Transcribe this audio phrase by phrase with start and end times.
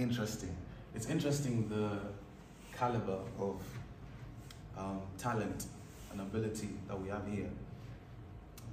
[0.00, 0.56] interesting.
[0.94, 1.98] It's interesting the
[2.76, 3.60] caliber of
[4.76, 5.66] um, talent
[6.10, 7.50] and ability that we have here.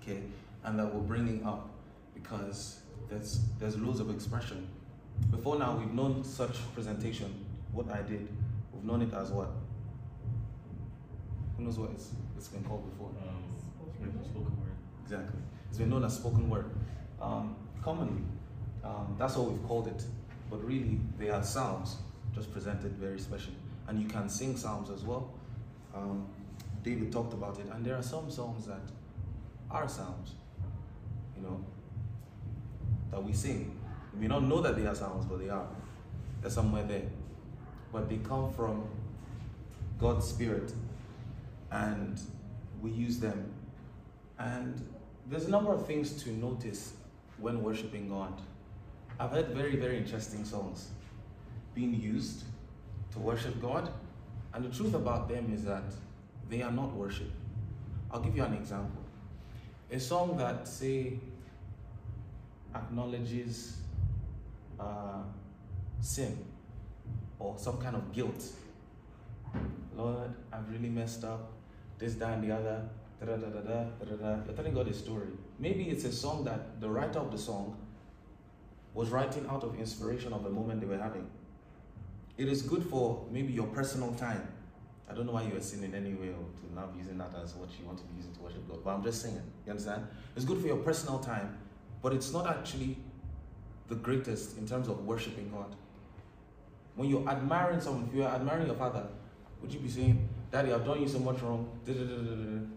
[0.02, 0.21] Okay,
[0.63, 1.70] and that we're bringing up
[2.13, 2.79] because
[3.10, 4.68] there's there's loads of expression.
[5.32, 7.46] Before now, we've known such presentation.
[7.73, 8.28] What I did,
[8.73, 9.49] we've known it as what?
[11.57, 13.09] Who knows what it's, it's been called before?
[13.21, 13.44] Um,
[14.23, 14.71] spoken word.
[15.03, 15.39] Exactly.
[15.69, 16.70] It's been known as spoken word.
[17.20, 18.21] Um, commonly,
[18.84, 20.03] um, that's what we've called it.
[20.50, 21.98] But really, they are psalms,
[22.34, 23.58] just presented very specially.
[23.88, 25.32] And you can sing psalms as well.
[25.94, 26.28] Um,
[26.84, 27.68] David talked about it.
[27.74, 28.82] And there are some songs that
[29.70, 30.36] are psalms,
[31.36, 31.64] you know,
[33.12, 33.78] that we sing.
[34.14, 35.68] We may not know that they are psalms, but they are.
[36.41, 37.10] They're somewhere there.
[37.91, 38.88] But they come from
[40.00, 40.74] God's Spirit.
[41.72, 42.20] And
[42.82, 43.52] we use them.
[44.40, 44.82] And
[45.30, 46.94] there's a number of things to notice
[47.38, 48.41] when worshiping God.
[49.20, 50.89] I've heard very, very interesting songs
[51.73, 52.44] being used
[53.13, 53.91] to worship God.
[54.54, 55.84] And the truth about them is that
[56.49, 57.32] they are not worship.
[58.12, 59.01] I'll give you an example.
[59.91, 61.20] A song that, say,
[62.76, 63.77] acknowledges
[64.79, 65.21] uh,
[65.99, 66.37] sin
[67.39, 68.43] or some kind of guilt.
[69.95, 71.52] Lord, I've really messed up.
[71.97, 72.87] This, that, and the other.
[73.19, 74.43] Da, da, da, da, da, da, da.
[74.45, 75.29] You're telling God a story.
[75.57, 77.75] Maybe it's a song that the writer of the song
[78.97, 81.29] was writing out of inspiration of a moment they were having.
[82.35, 84.47] It is good for maybe your personal time.
[85.07, 87.69] I don't know why you are singing anyway or to be using that as what
[87.79, 89.39] you want to be using to worship God, but I'm just saying.
[89.67, 90.07] You understand?
[90.35, 91.59] It's good for your personal time,
[92.01, 92.97] but it's not actually
[93.87, 95.75] the greatest in terms of worshiping God.
[96.95, 99.05] When you're admiring someone, if you're admiring your father,
[99.61, 101.69] would you be saying, Daddy, I've done you so much wrong,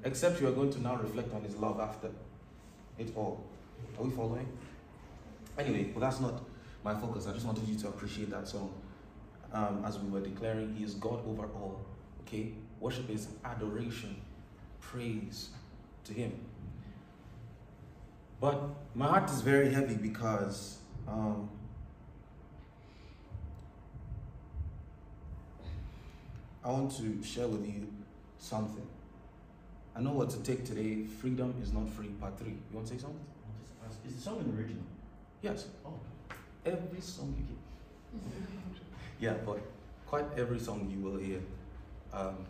[0.05, 2.11] except you are going to now reflect on his love after
[2.99, 3.43] it all.
[3.99, 4.47] Are we following?
[5.59, 6.43] Anyway, well, that's not
[6.85, 7.27] my focus.
[7.27, 8.73] I just wanted you to appreciate that song.
[9.53, 11.81] Um, as we were declaring, He is God over all.
[12.23, 12.53] Okay?
[12.79, 14.17] Worship is adoration,
[14.81, 15.51] praise
[16.05, 16.33] to Him.
[18.41, 18.59] But
[18.95, 21.51] my heart is very heavy because um,
[26.65, 27.87] I want to share with you
[28.39, 28.87] something.
[29.95, 31.05] I know what to take today.
[31.05, 32.51] Freedom is not free, part three.
[32.51, 33.21] You want to say something?
[34.07, 34.85] Is the song in original?
[35.43, 35.67] Yes.
[35.85, 35.95] Oh.
[36.65, 38.31] Every song you hear.
[39.33, 39.61] yeah, but
[40.07, 41.41] quite every song you will hear
[42.13, 42.45] um,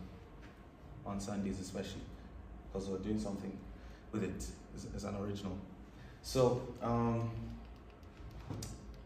[1.05, 2.01] on Sundays, especially
[2.71, 3.57] because we're doing something
[4.11, 4.45] with it.
[4.95, 5.57] as, an original.
[6.21, 7.31] So, um,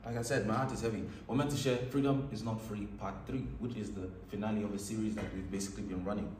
[0.05, 1.03] like I said, my heart is heavy.
[1.27, 4.73] We're meant to share Freedom is Not Free, Part 3, which is the finale of
[4.73, 6.35] a series that we've basically been running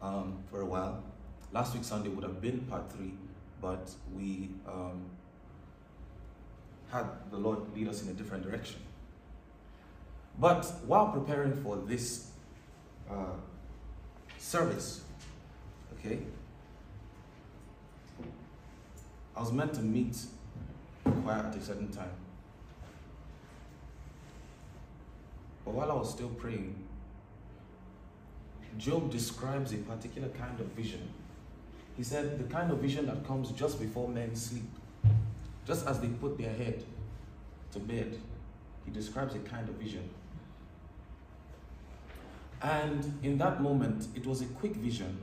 [0.00, 1.02] um, for a while.
[1.52, 3.12] Last week, Sunday, would have been Part 3,
[3.60, 5.04] but we um,
[6.90, 8.80] had the Lord lead us in a different direction.
[10.38, 12.30] But while preparing for this
[13.10, 13.36] uh,
[14.38, 15.02] service,
[15.98, 16.18] okay,
[19.36, 20.16] I was meant to meet
[21.04, 22.10] the choir at a certain time.
[25.64, 26.76] But while I was still praying,
[28.76, 31.08] Job describes a particular kind of vision.
[31.96, 34.68] He said, the kind of vision that comes just before men sleep,
[35.66, 36.84] just as they put their head
[37.72, 38.18] to bed.
[38.84, 40.08] He describes a kind of vision.
[42.62, 45.18] And in that moment, it was a quick vision,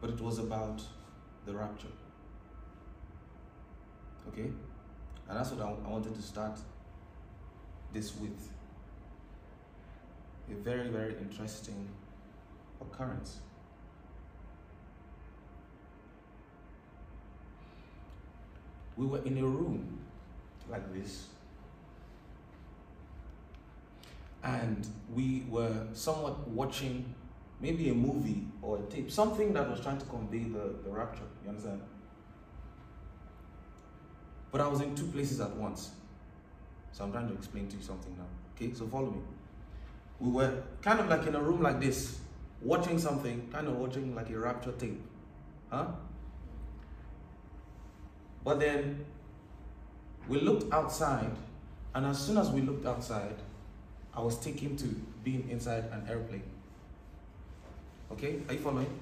[0.00, 0.82] but it was about
[1.46, 1.88] the rapture.
[4.28, 4.50] Okay?
[5.28, 6.58] And that's what I, I wanted to start
[7.92, 8.50] this with.
[10.50, 11.88] A very, very interesting
[12.80, 13.38] occurrence.
[18.98, 20.00] We were in a room
[20.68, 21.28] like this,
[24.42, 27.14] and we were somewhat watching
[27.60, 31.22] maybe a movie or a tape, something that was trying to convey the, the rapture.
[31.44, 31.80] You understand?
[34.50, 35.90] But I was in two places at once.
[36.92, 38.26] So I'm trying to explain to you something now.
[38.56, 39.20] Okay, so follow me.
[40.18, 42.18] We were kind of like in a room like this,
[42.62, 45.00] watching something, kind of watching like a rapture tape.
[45.70, 45.86] Huh?
[48.44, 49.04] But then
[50.28, 51.30] we looked outside,
[51.94, 53.34] and as soon as we looked outside,
[54.14, 54.86] I was taken to
[55.24, 56.42] being inside an airplane.
[58.12, 59.00] Okay, are you following?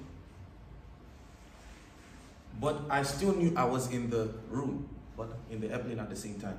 [2.59, 6.15] But I still knew I was in the room, but in the airplane at the
[6.15, 6.57] same time.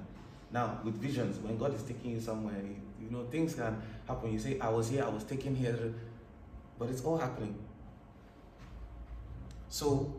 [0.50, 2.56] Now, with visions, when God is taking you somewhere,
[3.00, 4.32] you, know, things can happen.
[4.32, 5.92] You say, I was here, I was taken here,
[6.78, 7.54] but it's all happening.
[9.68, 10.14] So,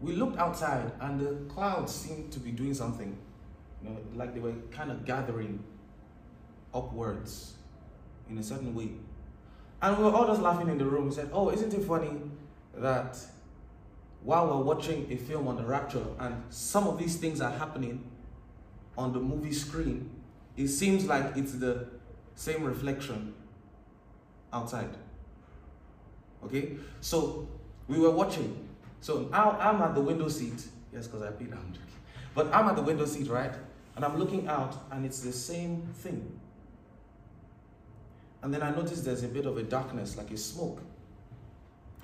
[0.00, 3.16] we looked outside, and the clouds seemed to be doing something,
[3.82, 5.62] you know, like they were kind of gathering
[6.72, 7.54] upwards
[8.28, 8.90] in a certain way.
[9.82, 11.06] And we were all just laughing in the room.
[11.06, 12.20] We said, Oh, isn't it funny
[12.74, 13.18] that
[14.22, 18.04] while we're watching a film on the rapture and some of these things are happening
[18.96, 20.10] on the movie screen,
[20.56, 21.86] it seems like it's the
[22.34, 23.34] same reflection
[24.52, 24.90] outside.
[26.44, 26.76] Okay?
[27.00, 27.48] So
[27.88, 28.68] we were watching.
[29.00, 30.66] So now I'm at the window seat.
[30.92, 31.52] Yes, because I paid.
[31.52, 31.86] I'm joking.
[32.34, 33.54] But I'm at the window seat, right?
[33.96, 36.38] And I'm looking out, and it's the same thing.
[38.42, 40.82] And then I notice there's a bit of a darkness, like a smoke.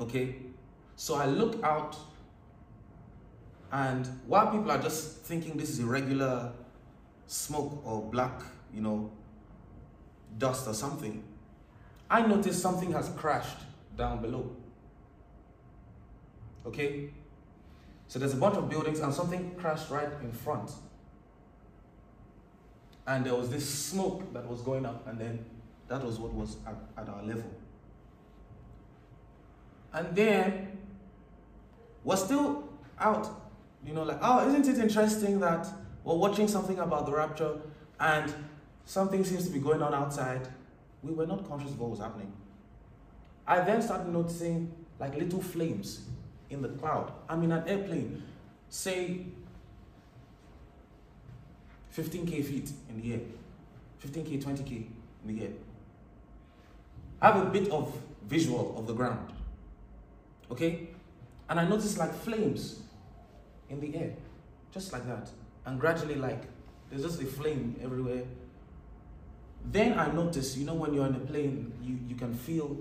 [0.01, 0.37] Okay?
[0.97, 1.97] So I look out,
[3.73, 6.53] and while people are just thinking this is irregular
[7.27, 8.43] smoke or black,
[8.75, 9.11] you know,
[10.39, 11.23] dust or something,
[12.11, 13.59] I notice something has crashed
[13.97, 14.55] down below.
[16.67, 17.11] Okay?
[18.09, 20.71] So there's a bunch of buildings and something crashed right in front.
[23.07, 25.45] And there was this smoke that was going up, and then
[25.89, 27.51] that was what was at, at our level.
[29.93, 30.79] And then
[32.05, 33.29] we're still out,
[33.85, 35.69] you know, like, oh, isn't it interesting that
[36.05, 37.59] we're watching something about the rapture
[38.01, 38.33] and
[38.85, 40.47] something seems to be going on outside?
[41.03, 42.33] We were not conscious of what was happening.
[43.47, 46.01] I then started noticing like little flames
[46.51, 47.13] in the cloud.
[47.29, 48.23] I'm in an airplane,
[48.69, 49.27] say
[51.97, 53.21] 15k feet in the air,
[54.05, 55.51] 15k, 20k in the air.
[57.21, 57.97] I have a bit of
[58.29, 59.33] visual of the ground.
[60.51, 60.89] Okay?
[61.49, 62.81] And I noticed like flames
[63.71, 64.13] in the air,
[64.73, 65.31] just like that.
[65.65, 66.43] And gradually, like,
[66.91, 68.23] there's just a flame everywhere.
[69.65, 72.77] Then I noticed, you know, when you're in a plane, you, you can feel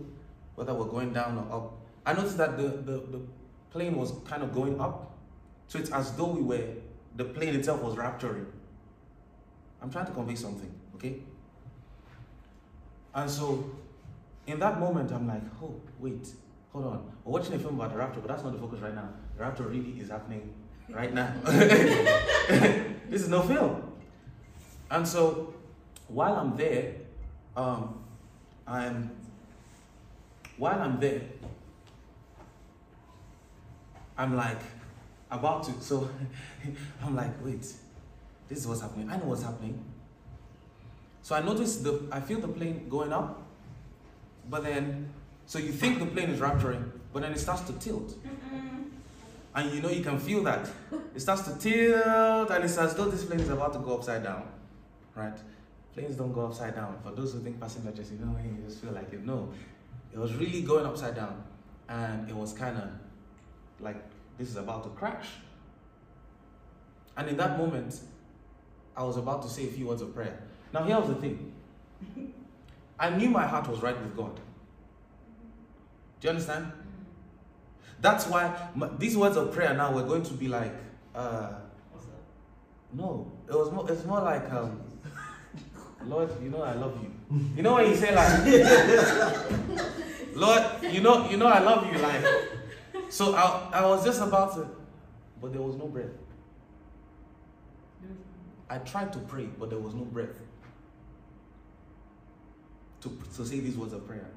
[0.55, 1.77] whether we're going down or up.
[2.05, 3.21] I noticed that the, the, the
[3.75, 5.11] plane was kind of going up.
[5.67, 6.65] So it's as though we were,
[7.17, 8.45] the plane itself was rapturing.
[9.81, 11.17] I'm trying to convey something, okay?
[13.13, 13.69] And so
[14.47, 16.25] in that moment, I'm like, oh, wait,
[16.71, 17.11] hold on.
[17.25, 19.09] We're watching a film about the rapture, but that's not the focus right now.
[19.35, 20.53] The rapture really is happening
[20.89, 21.33] right now.
[21.43, 23.91] this is no film.
[24.89, 25.53] And so
[26.07, 26.93] while I'm there,
[27.57, 27.99] um,
[28.65, 29.11] I'm
[30.57, 31.21] while I'm there,
[34.17, 34.61] I'm like
[35.31, 35.81] about to.
[35.81, 36.09] So
[37.03, 39.09] I'm like, wait, this is what's happening.
[39.09, 39.83] I know what's happening.
[41.21, 43.41] So I notice the I feel the plane going up,
[44.49, 45.09] but then
[45.45, 48.13] so you think the plane is rapturing, but then it starts to tilt.
[49.55, 50.69] And you know you can feel that.
[51.13, 54.23] It starts to tilt and it's as though this plane is about to go upside
[54.23, 54.43] down.
[55.15, 55.37] Right?
[55.93, 56.97] Planes don't go upside down.
[57.03, 59.25] For those who think passenger just you know, you just feel like it.
[59.25, 59.49] No.
[60.13, 61.41] It was really going upside down.
[61.87, 62.89] And it was kind of
[63.79, 63.97] like
[64.37, 65.27] this is about to crash.
[67.17, 67.99] And in that moment,
[68.95, 70.39] I was about to say a few words of prayer.
[70.73, 71.53] Now, here was the thing
[72.99, 74.35] I knew my heart was right with God.
[74.35, 76.71] Do you understand?
[78.01, 80.73] That's why my, these words of prayer now were going to be like,
[81.13, 81.53] uh,
[82.93, 84.81] no, it was more, it's more like, um,
[86.05, 87.11] Lord, you know I love you.
[87.55, 88.45] You know when you say like,
[90.35, 92.23] Lord, you know, you know I love you, like.
[93.09, 94.67] So I, I was just about to,
[95.41, 96.11] but there was no breath.
[98.69, 100.39] I tried to pray, but there was no breath
[103.01, 104.27] to, to say these words of prayer.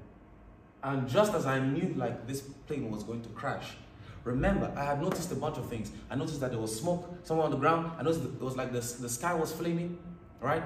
[0.82, 3.76] And just as I knew like this plane was going to crash,
[4.24, 5.90] remember I had noticed a bunch of things.
[6.10, 7.90] I noticed that there was smoke somewhere on the ground.
[7.98, 9.98] I noticed it was like the, the sky was flaming,
[10.40, 10.64] right?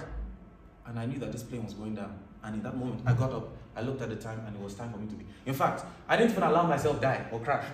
[0.86, 2.18] And I knew that this plane was going down.
[2.42, 4.74] And in that moment, I got up, I looked at the time, and it was
[4.74, 5.24] time for me to be.
[5.46, 7.64] In fact, I didn't even allow myself die or crash.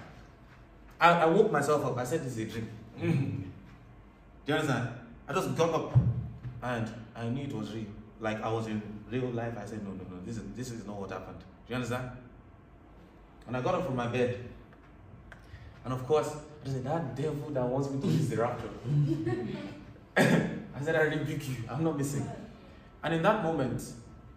[1.01, 1.97] I, I woke myself up.
[1.99, 2.69] I said, This is a dream.
[2.99, 3.43] Mm-hmm.
[4.45, 4.89] Do you understand?
[5.29, 5.97] I just got up
[6.63, 7.87] and I knew it was real.
[8.19, 9.55] Like I was in real life.
[9.57, 11.39] I said, No, no, no, this is, this is not what happened.
[11.39, 12.11] Do you understand?
[13.47, 14.45] And I got up from my bed.
[15.85, 18.71] And of course, I said, That devil that wants me to miss the rapture.
[20.17, 21.57] I said, I rebuke you.
[21.71, 22.29] I'm not missing.
[23.05, 23.83] And in that moment,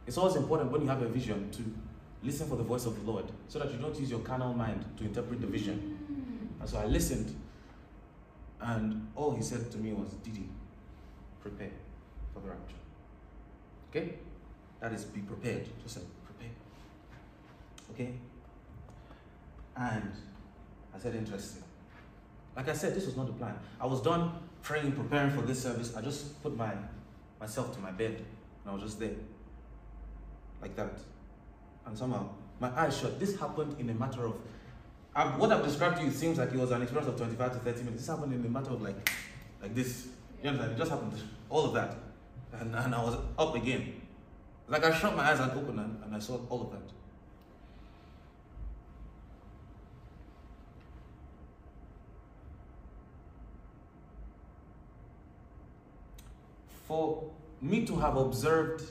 [0.05, 1.63] it's always important when you have a vision to
[2.23, 4.85] listen for the voice of the Lord so that you don't use your carnal mind
[4.97, 6.00] to interpret the vision.
[6.61, 7.35] And so I listened,
[8.61, 10.47] and all he said to me was, Didi,
[11.41, 11.71] prepare
[12.33, 12.75] for the rapture.
[13.89, 14.13] Okay?
[14.79, 15.67] That is, be prepared.
[15.81, 16.51] Just say, prepare.
[17.91, 18.13] Okay?
[19.75, 20.13] And
[20.93, 21.63] I said, interesting.
[22.55, 23.55] Like I said, this was not the plan.
[23.79, 25.95] I was done praying, preparing for this service.
[25.95, 26.73] I just put my
[27.39, 29.15] myself to my bed, and I was just there.
[30.61, 30.99] Like that.
[31.87, 33.19] And somehow, my eyes shut.
[33.19, 34.35] This happened in a matter of
[35.13, 37.59] I've, what I've described to you seems like it was an experience of 25 to
[37.59, 38.01] 30 minutes.
[38.01, 39.11] This happened in a matter of like,
[39.61, 40.07] like this.
[40.41, 40.73] You understand?
[40.73, 41.13] It just happened.
[41.49, 41.95] All of that.
[42.53, 44.01] And, and I was up again.
[44.67, 46.81] Like I shut my eyes and opened and, and I saw all of that.
[56.87, 57.29] For
[57.61, 58.83] me to have observed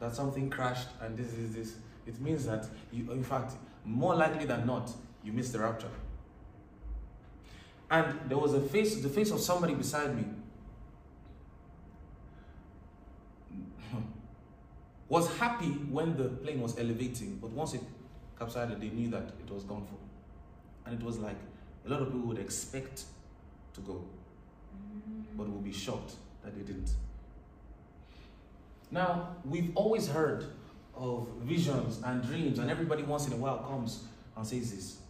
[0.00, 1.74] that something crashed and this is this,
[2.06, 4.90] it means that you, in fact, more likely than not,
[5.24, 5.90] you missed the rapture.
[7.90, 10.24] And there was a face, the face of somebody beside me
[15.08, 17.82] was happy when the plane was elevating, but once it
[18.38, 20.88] capsized, they knew that it was gone for.
[20.88, 21.36] And it was like
[21.86, 23.04] a lot of people would expect
[23.74, 24.02] to go,
[25.36, 26.90] but would be shocked that they didn't.
[28.90, 30.46] Now, we've always heard
[30.94, 34.04] of visions and dreams, and everybody once in a while comes
[34.36, 35.01] and says this.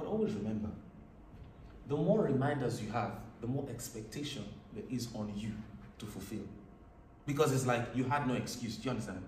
[0.00, 0.70] But always remember
[1.86, 5.52] the more reminders you have, the more expectation there is on you
[5.98, 6.44] to fulfill.
[7.26, 8.76] Because it's like you had no excuse.
[8.76, 9.22] Do you understand?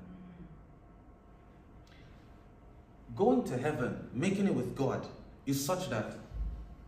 [3.14, 5.06] Going to heaven, making it with God,
[5.44, 6.16] is such that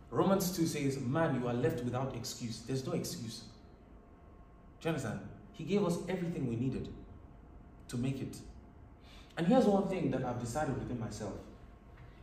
[0.09, 2.61] Romans 2 says, Man, you are left without excuse.
[2.61, 3.43] There's no excuse.
[4.81, 5.19] Do you understand?
[5.51, 6.89] He gave us everything we needed
[7.89, 8.37] to make it.
[9.37, 11.33] And here's one thing that I've decided within myself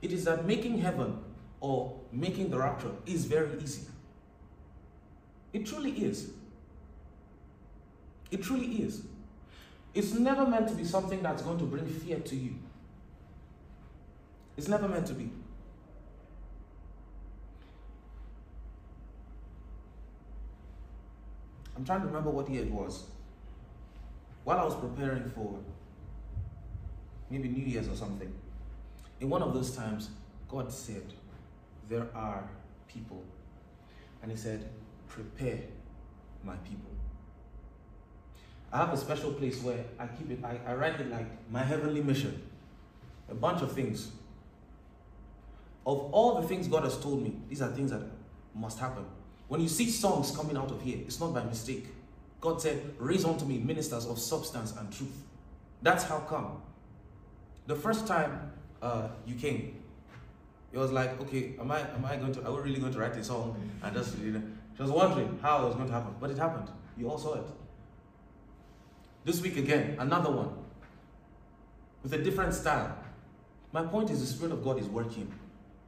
[0.00, 1.22] it is that making heaven
[1.62, 3.86] or making the rapture is very easy.
[5.52, 6.32] It truly is.
[8.32, 9.02] It truly is.
[9.94, 12.54] It's never meant to be something that's going to bring fear to you.
[14.56, 15.30] It's never meant to be.
[21.76, 23.04] I'm trying to remember what year it was.
[24.42, 25.60] While I was preparing for
[27.30, 28.32] maybe New Year's or something,
[29.20, 30.10] in one of those times,
[30.48, 31.04] God said,
[31.92, 32.48] There are
[32.88, 33.22] people.
[34.22, 34.66] And He said,
[35.08, 35.58] Prepare
[36.42, 36.90] my people.
[38.72, 41.62] I have a special place where I keep it, I, I write it like my
[41.62, 42.40] heavenly mission.
[43.28, 44.10] A bunch of things.
[45.86, 48.00] Of all the things God has told me, these are things that
[48.54, 49.04] must happen.
[49.48, 51.88] When you see songs coming out of here, it's not by mistake.
[52.40, 55.14] God said, Raise unto me ministers of substance and truth.
[55.82, 56.62] That's how come.
[57.66, 59.81] The first time uh, you came,
[60.72, 62.98] it was like, okay, am I am I going to are we really going to
[62.98, 63.56] write a song?
[63.82, 64.42] And just you know,
[64.76, 66.14] she was wondering how it was going to happen.
[66.20, 66.68] But it happened.
[66.96, 67.46] You all saw it.
[69.24, 70.50] This week again, another one.
[72.02, 72.96] With a different style.
[73.70, 75.32] My point is the Spirit of God is working.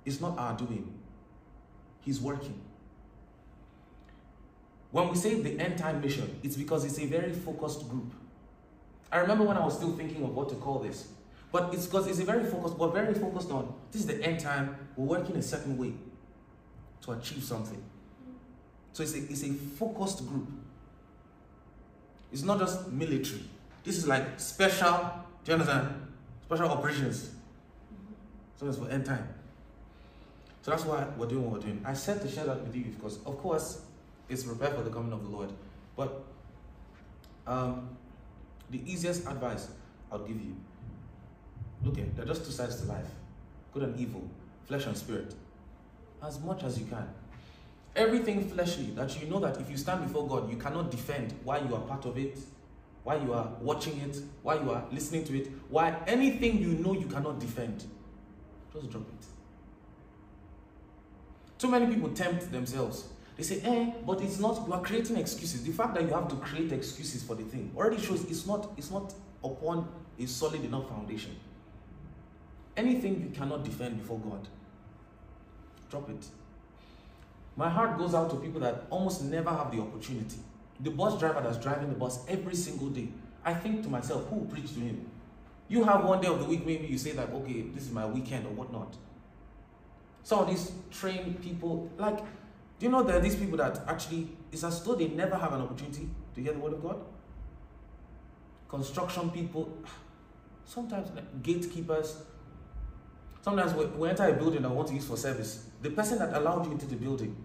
[0.04, 0.92] It's not our doing.
[2.00, 2.60] He's working.
[4.90, 8.12] When we say the end time mission, it's because it's a very focused group.
[9.10, 11.08] I remember when I was still thinking of what to call this,
[11.54, 14.40] but it's because it's a very focused, we're very focused on this is the end
[14.40, 15.92] time, we're working a certain way
[17.00, 17.80] to achieve something.
[18.92, 20.48] So it's a, it's a focused group.
[22.32, 23.44] It's not just military.
[23.84, 25.12] This is like special,
[25.44, 26.08] do you understand?
[26.46, 27.30] Special operations.
[28.56, 29.28] So it's for end time.
[30.62, 31.80] So that's why we're doing what we're doing.
[31.84, 33.80] I said to share that with you because, of course,
[34.28, 35.52] it's prepare for the coming of the Lord.
[35.96, 36.20] But
[37.46, 37.90] um,
[38.70, 39.68] the easiest advice
[40.10, 40.56] I'll give you
[41.84, 43.06] look at there are just two sides to life
[43.74, 44.22] good and evil,
[44.66, 45.34] flesh and spirit.
[46.22, 47.06] As much as you can.
[47.96, 51.58] Everything fleshly that you know that if you stand before God, you cannot defend why
[51.58, 52.38] you are part of it,
[53.02, 56.94] why you are watching it, why you are listening to it, why anything you know
[56.94, 57.84] you cannot defend,
[58.72, 59.26] just drop it.
[61.58, 63.08] Too many people tempt themselves.
[63.36, 65.64] They say, eh, but it's not, you are creating excuses.
[65.64, 68.70] The fact that you have to create excuses for the thing already shows it's not,
[68.76, 69.12] it's not
[69.42, 69.88] upon
[70.18, 71.36] a solid enough foundation.
[72.76, 74.48] Anything you cannot defend before God,
[75.90, 76.26] drop it.
[77.56, 80.38] My heart goes out to people that almost never have the opportunity.
[80.80, 83.08] The bus driver that's driving the bus every single day.
[83.44, 85.06] I think to myself, who will preach to him?
[85.68, 88.06] You have one day of the week, maybe you say that, okay, this is my
[88.06, 88.96] weekend or whatnot.
[90.22, 94.28] Some of these trained people, like, do you know there are these people that actually,
[94.50, 96.96] it's as though they never have an opportunity to hear the word of God?
[98.68, 99.78] Construction people,
[100.64, 101.10] sometimes
[101.42, 102.16] gatekeepers.
[103.44, 105.66] Sometimes we, enter a building we want to use for service.
[105.82, 107.36] The person that allowed you into the building,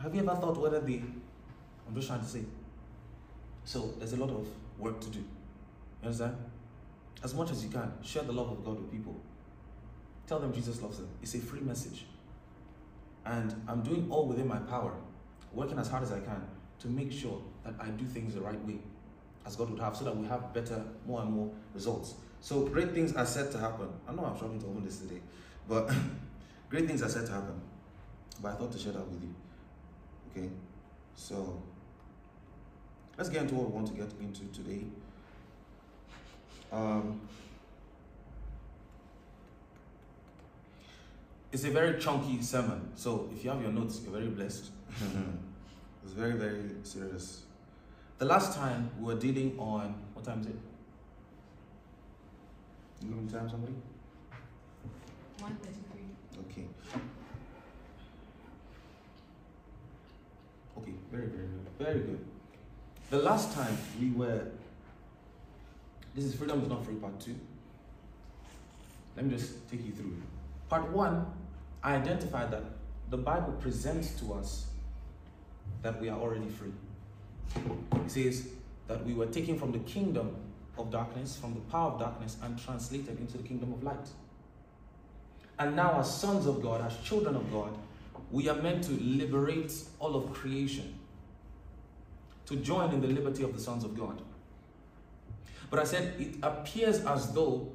[0.00, 1.02] have you ever thought whether they,
[1.88, 2.42] I'm just trying to say.
[3.64, 4.46] So there's a lot of
[4.78, 5.18] work to do.
[5.18, 5.26] You
[6.04, 6.36] understand?
[7.24, 9.16] As much as you can, share the love of God with people.
[10.28, 11.08] Tell them Jesus loves them.
[11.20, 12.06] It's a free message.
[13.26, 14.94] And I'm doing all within my power,
[15.52, 16.46] working as hard as I can
[16.78, 18.78] to make sure that I do things the right way,
[19.44, 22.14] as God would have, so that we have better, more and more results.
[22.40, 23.88] So great things are set to happen.
[24.08, 25.20] I know I'm struggling to open this today,
[25.68, 25.90] but
[26.70, 27.60] great things are set to happen.
[28.42, 29.34] But I thought to share that with you.
[30.30, 30.48] Okay?
[31.14, 31.62] So
[33.18, 34.84] let's get into what we want to get into today.
[36.72, 37.20] Um,
[41.52, 44.70] it's a very chunky sermon, so if you have your notes, you're very blessed.
[46.04, 47.42] it's very, very serious.
[48.18, 50.56] The last time we were dealing on what time is it?
[53.02, 53.72] You know what time, somebody?
[55.38, 56.00] 133.
[56.50, 56.66] Okay.
[60.78, 61.66] Okay, very, very good.
[61.78, 62.24] Very good.
[63.10, 64.46] The last time we were,
[66.14, 67.34] this is Freedom is Not Free, part two.
[69.16, 70.16] Let me just take you through.
[70.68, 71.26] Part one,
[71.82, 72.64] I identified that
[73.08, 74.66] the Bible presents to us
[75.82, 76.72] that we are already free.
[78.04, 78.48] It says
[78.86, 80.36] that we were taken from the kingdom
[80.80, 84.08] of darkness, from the power of darkness, and translated into the kingdom of light.
[85.58, 87.76] And now, as sons of God, as children of God,
[88.30, 90.94] we are meant to liberate all of creation,
[92.46, 94.22] to join in the liberty of the sons of God.
[95.68, 97.70] But I said it appears as though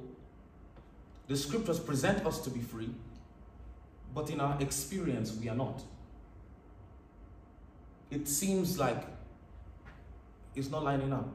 [1.28, 2.90] the scriptures present us to be free,
[4.14, 5.82] but in our experience, we are not.
[8.10, 9.04] It seems like
[10.54, 11.28] it's not lining up.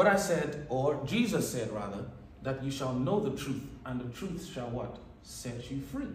[0.00, 2.06] But I said, or Jesus said rather,
[2.42, 4.98] that you shall know the truth, and the truth shall what?
[5.22, 6.06] Set you free.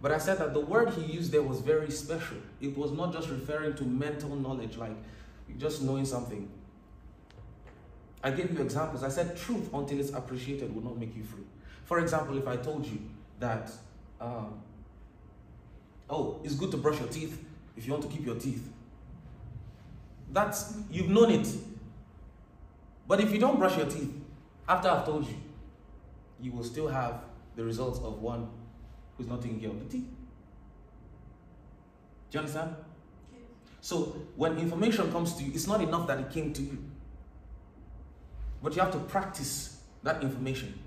[0.00, 2.38] But I said that the word he used there was very special.
[2.62, 4.96] It was not just referring to mental knowledge, like
[5.58, 6.48] just knowing something.
[8.24, 9.02] I gave you examples.
[9.02, 11.44] I said truth until it's appreciated will not make you free.
[11.84, 13.02] For example, if I told you
[13.38, 13.70] that,
[14.18, 14.62] um,
[16.08, 17.44] oh, it's good to brush your teeth
[17.76, 18.66] if you want to keep your teeth.
[20.32, 21.46] That's, you've known it.
[23.08, 24.12] But if you don't brush your teeth,
[24.68, 25.34] after I've told you,
[26.40, 27.22] you will still have
[27.56, 28.48] the results of one
[29.16, 30.06] who's not taking care of the teeth.
[32.30, 32.76] Do you understand?
[33.80, 36.78] So when information comes to you, it's not enough that it came to you.
[38.62, 40.78] But you have to practice that information.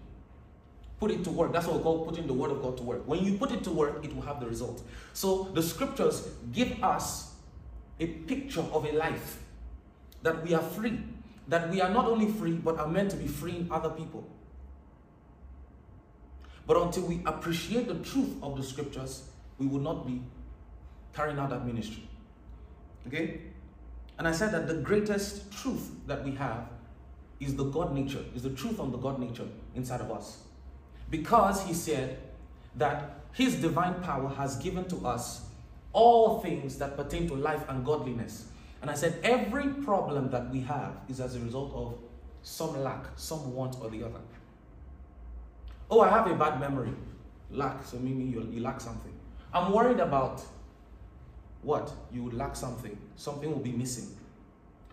[1.00, 1.52] Put it to work.
[1.52, 3.08] That's what we call putting the word of God to work.
[3.08, 4.84] When you put it to work, it will have the result.
[5.14, 7.34] So the scriptures give us
[8.00, 9.40] a picture of a life
[10.22, 11.00] that we are free,
[11.48, 14.28] that we are not only free, but are meant to be freeing other people.
[16.68, 19.24] But until we appreciate the truth of the scriptures,
[19.58, 20.22] we will not be
[21.14, 22.08] carrying out that ministry.
[23.08, 23.42] Okay?
[24.18, 26.70] And I said that the greatest truth that we have
[27.40, 30.44] is the God nature, is the truth on the God nature inside of us.
[31.10, 32.20] Because he said
[32.76, 35.42] that his divine power has given to us
[35.94, 38.46] all things that pertain to life and godliness.
[38.82, 41.98] And I said every problem that we have is as a result of
[42.42, 44.20] some lack, some want or the other.
[45.90, 46.94] Oh, I have a bad memory.
[47.52, 49.14] Lack, so meaning you, you lack something.
[49.54, 50.42] I'm worried about
[51.62, 51.92] what?
[52.12, 52.98] You lack something.
[53.16, 54.16] Something will be missing.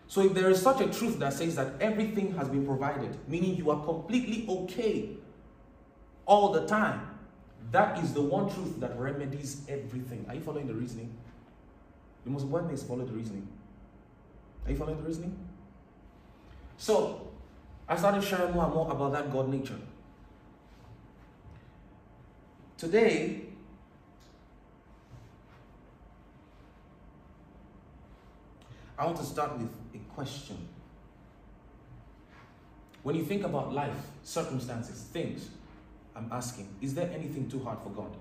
[0.07, 3.57] So if there is such a truth that says that everything has been provided, meaning
[3.57, 5.11] you are completely okay
[6.27, 7.03] all the time,
[7.71, 10.25] that is the one truth that remedies everything.
[10.29, 11.15] Are you following the reasoning?
[12.25, 13.47] The most important thing is follow the reasoning.
[14.69, 15.35] Are you following the reasoning?
[16.77, 17.31] So
[17.89, 19.79] I started sharing more and more about that God nature.
[22.77, 23.45] Today,
[28.99, 30.69] I want to start with a question.
[33.03, 35.49] When you think about life, circumstances, things,
[36.15, 38.15] I'm asking, is there anything too hard for God?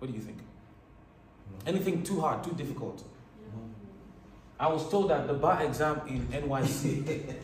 [0.00, 0.38] What do you think?
[1.66, 3.02] Anything too hard, too difficult?
[4.62, 7.34] I was told that the bar exam in NYC,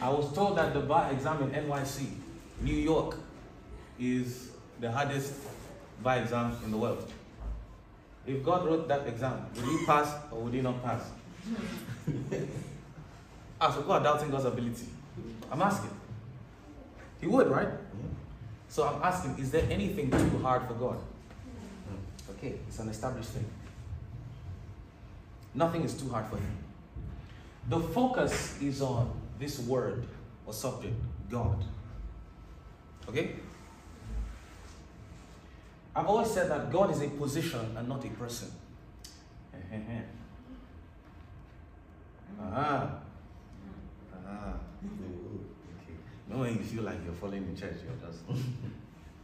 [0.00, 2.06] I was told that the bar exam in NYC,
[2.62, 3.18] New York,
[4.00, 5.34] is the hardest
[6.02, 7.12] bar exam in the world.
[8.26, 11.02] If God wrote that exam, would he pass or would he not pass?
[13.60, 14.86] ah, so God doubting God's ability.
[15.52, 15.90] I'm asking.
[17.20, 17.68] He would, right?
[18.70, 20.96] So I'm asking, is there anything too hard for God?
[22.30, 23.44] Okay, it's an established thing.
[25.56, 26.56] Nothing is too hard for him.
[27.70, 30.06] The focus is on this word
[30.44, 30.94] or subject,
[31.30, 31.64] God.
[33.08, 33.36] Okay?
[35.94, 38.52] I've always said that God is a position and not a person.
[42.40, 42.90] ah.
[44.28, 44.54] Ah.
[44.84, 45.94] Okay.
[46.28, 48.24] No when you feel like you're following the church, you're just.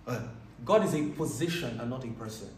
[0.64, 2.48] God is a position and not a person.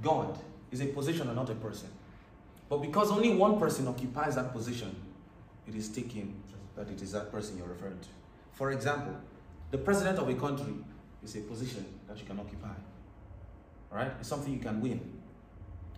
[0.00, 0.38] God
[0.70, 1.88] is a position and not a person.
[2.68, 4.94] But because only one person occupies that position,
[5.66, 6.34] it is taken
[6.76, 8.08] that it is that person you're referring to.
[8.52, 9.14] For example,
[9.70, 10.72] the president of a country
[11.22, 12.74] is a position that you can occupy.
[13.90, 14.12] Right?
[14.20, 15.00] It's something you can win.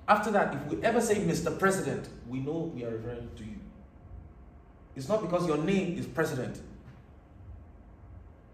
[0.08, 1.56] After that, if we ever say Mr.
[1.58, 3.56] President, we know we are referring to you.
[4.96, 6.54] It's not because your name is President.
[6.54, 6.60] Do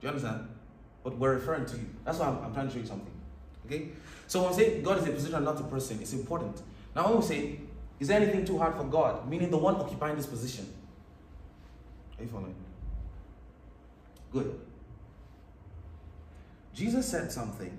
[0.03, 0.49] you understand?
[1.03, 1.87] But we're referring to you.
[2.05, 3.11] That's why I'm, I'm trying to show you something.
[3.69, 3.91] Okay?
[4.27, 6.61] So when we say God is a position, not a person, it's important.
[6.97, 7.61] Now when we say,
[8.01, 9.29] is there anything too hard for God?
[9.29, 10.73] Meaning the one occupying this position.
[12.19, 12.55] Are you following?
[14.33, 14.59] Good.
[16.75, 17.77] Jesus said something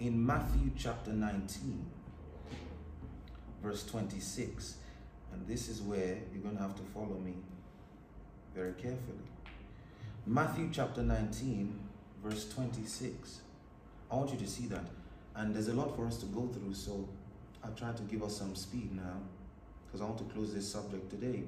[0.00, 1.86] in Matthew chapter 19,
[3.62, 4.76] verse 26.
[5.32, 7.34] And this is where you're going to have to follow me
[8.54, 9.28] very carefully.
[10.26, 11.78] Matthew chapter 19,
[12.22, 13.40] verse 26.
[14.10, 14.84] I want you to see that.
[15.34, 17.08] And there's a lot for us to go through, so
[17.64, 19.16] I'll try to give us some speed now
[19.86, 21.42] because I want to close this subject today.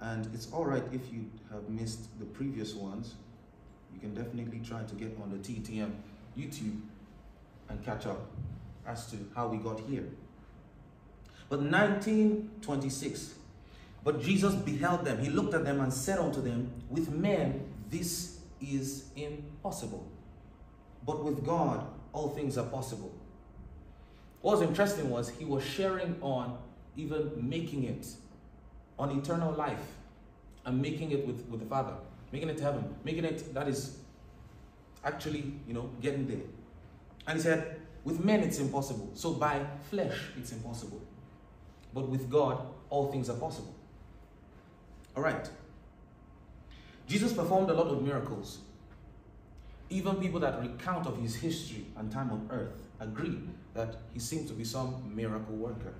[0.00, 3.14] And it's all right if you have missed the previous ones.
[3.94, 5.92] You can definitely try to get on the TTM
[6.36, 6.80] YouTube
[7.68, 8.20] and catch up
[8.86, 10.04] as to how we got here.
[11.48, 13.34] But 1926,
[14.02, 15.22] but Jesus beheld them.
[15.22, 20.10] He looked at them and said unto them, With men this is impossible.
[21.06, 23.12] But with God, all things are possible.
[24.40, 26.58] What was interesting was he was sharing on
[26.96, 28.06] even making it,
[28.98, 29.80] on eternal life,
[30.64, 31.94] and making it with, with the Father,
[32.32, 33.98] making it to heaven, making it that is
[35.04, 36.46] actually, you know, getting there.
[37.26, 39.10] And he said, with men it's impossible.
[39.14, 41.00] So by flesh it's impossible.
[41.92, 43.74] But with God, all things are possible.
[45.16, 45.48] All right.
[47.06, 48.58] Jesus performed a lot of miracles.
[49.90, 53.38] Even people that recount of his history and time on earth agree
[53.74, 55.94] that he seemed to be some miracle worker.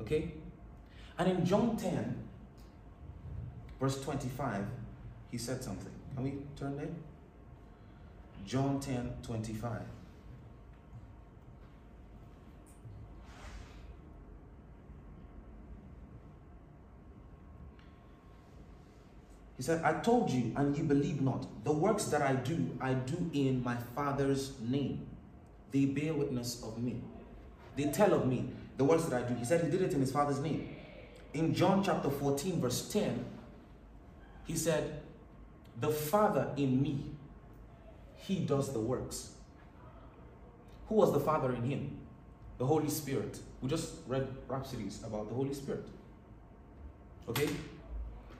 [0.00, 0.32] Okay?
[1.18, 2.16] And in John 10,
[3.80, 4.64] verse 25,
[5.30, 5.92] he said something.
[6.14, 6.88] Can we turn there?
[8.46, 9.80] John 10 25.
[19.56, 21.46] He said, I told you, and you believe not.
[21.64, 25.06] The works that I do, I do in my Father's name.
[25.70, 27.00] They bear witness of me.
[27.76, 29.34] They tell of me the works that I do.
[29.34, 30.68] He said he did it in his Father's name.
[31.32, 33.24] In John chapter 14, verse 10,
[34.44, 35.00] he said,
[35.80, 37.12] The Father in me,
[38.16, 39.32] he does the works.
[40.88, 41.98] Who was the Father in him?
[42.58, 43.38] The Holy Spirit.
[43.60, 45.86] We just read rhapsodies about the Holy Spirit.
[47.28, 47.48] Okay?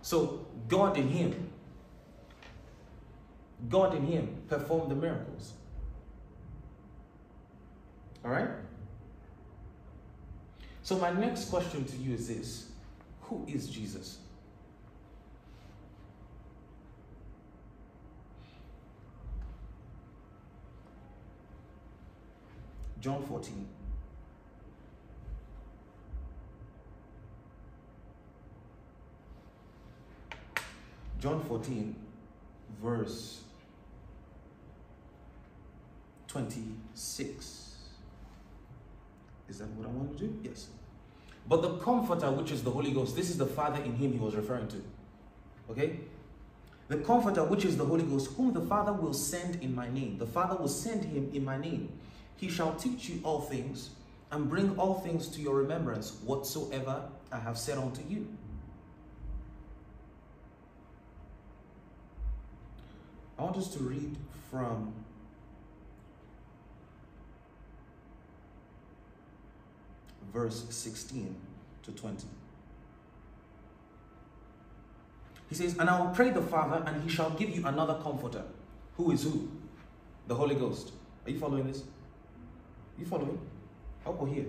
[0.05, 1.51] So, God in him,
[3.71, 5.55] God in him performed the miracles.
[8.23, 8.51] All right?
[10.83, 12.67] So, my next question to you is this
[13.23, 14.19] Who is Jesus?
[23.01, 23.67] John 14.
[31.25, 31.97] John 14,
[32.83, 33.41] verse
[36.29, 37.77] 26.
[39.49, 40.39] Is that what I want to do?
[40.43, 40.69] Yes.
[41.49, 44.19] But the Comforter, which is the Holy Ghost, this is the Father in him he
[44.19, 44.83] was referring to.
[45.71, 46.01] Okay?
[46.89, 50.19] The Comforter, which is the Holy Ghost, whom the Father will send in my name.
[50.19, 51.89] The Father will send him in my name.
[52.37, 53.89] He shall teach you all things
[54.31, 58.29] and bring all things to your remembrance whatsoever I have said unto you.
[63.39, 64.17] I want us to read
[64.51, 64.93] from
[70.33, 71.35] verse 16
[71.85, 72.27] to 20.
[75.49, 78.43] He says, And I will pray the Father, and he shall give you another comforter.
[78.97, 79.49] Who is who?
[80.27, 80.93] The Holy Ghost.
[81.27, 81.83] Are you following this?
[82.99, 83.39] You following?
[84.03, 84.47] Help or here.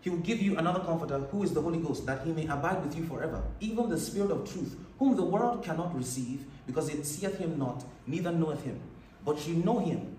[0.00, 2.84] He will give you another comforter, who is the Holy Ghost, that he may abide
[2.84, 3.42] with you forever.
[3.60, 7.84] Even the Spirit of truth, whom the world cannot receive, because it seeth him not,
[8.06, 8.80] neither knoweth him.
[9.24, 10.16] But you know him,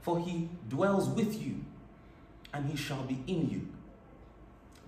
[0.00, 1.64] for he dwells with you,
[2.52, 3.68] and he shall be in you.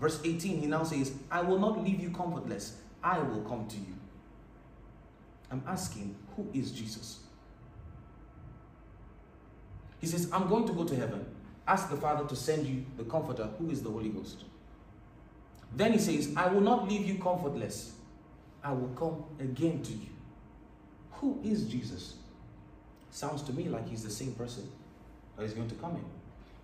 [0.00, 3.76] Verse 18, he now says, I will not leave you comfortless, I will come to
[3.76, 3.94] you.
[5.50, 7.20] I'm asking, who is Jesus?
[10.00, 11.24] He says, I'm going to go to heaven.
[11.68, 14.44] Ask the Father to send you the Comforter, who is the Holy Ghost.
[15.76, 17.92] Then he says, I will not leave you comfortless.
[18.64, 20.08] I will come again to you.
[21.12, 22.14] Who is Jesus?
[23.12, 24.68] Sounds to me like he's the same person
[25.36, 26.04] that is going to come in.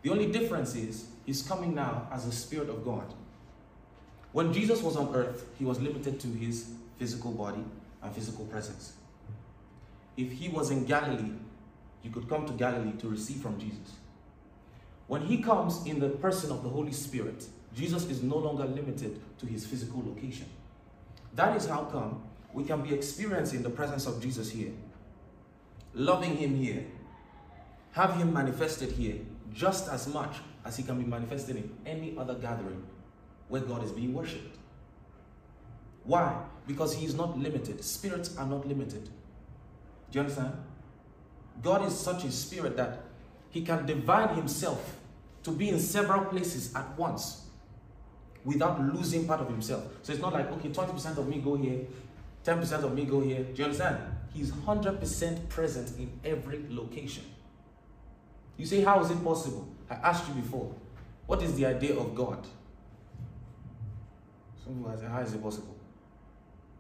[0.03, 3.13] The only difference is he's coming now as the Spirit of God.
[4.33, 7.63] When Jesus was on earth, he was limited to his physical body
[8.03, 8.95] and physical presence.
[10.17, 11.33] If he was in Galilee,
[12.03, 13.97] you could come to Galilee to receive from Jesus.
[15.07, 17.45] When he comes in the person of the Holy Spirit,
[17.77, 20.47] Jesus is no longer limited to his physical location.
[21.35, 22.23] That is how come
[22.55, 24.73] we can be experiencing the presence of Jesus here,
[25.99, 26.87] loving him here,
[27.93, 29.17] have him manifested here
[29.53, 32.83] just as much as he can be manifested in any other gathering
[33.49, 34.57] where God is being worshipped.
[36.05, 36.41] Why?
[36.67, 37.83] Because he is not limited.
[37.83, 39.05] Spirits are not limited.
[39.05, 39.11] Do
[40.13, 40.53] you understand?
[41.63, 43.01] God is such a spirit that
[43.51, 44.97] he can divide himself
[45.43, 47.47] to be in several places at once
[48.45, 49.85] without losing part of himself.
[50.03, 51.81] So it's not like, okay, 20% of me go here,
[52.45, 53.43] 10% of me go here.
[53.43, 53.99] Do you understand?
[54.33, 57.25] He's 100% present in every location.
[58.57, 59.69] You say, how is it possible?
[59.91, 60.75] I asked you before,
[61.27, 62.47] what is the idea of God?
[64.65, 65.77] Some people say, how is it possible?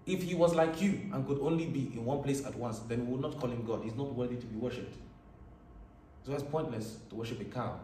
[0.07, 3.07] If he was like you and could only be in one place at once, then
[3.07, 3.83] we would not call him God.
[3.85, 4.97] He's not worthy to be worshipped.
[6.25, 7.79] So it's pointless to worship a cow.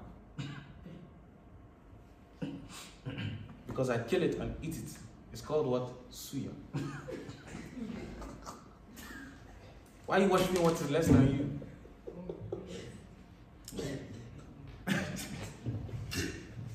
[3.67, 4.91] because I kill it and eat it.
[5.33, 6.11] It's called what?
[6.11, 6.51] Suya.
[10.07, 11.61] Why are you worshiping what is less than
[14.87, 14.95] you?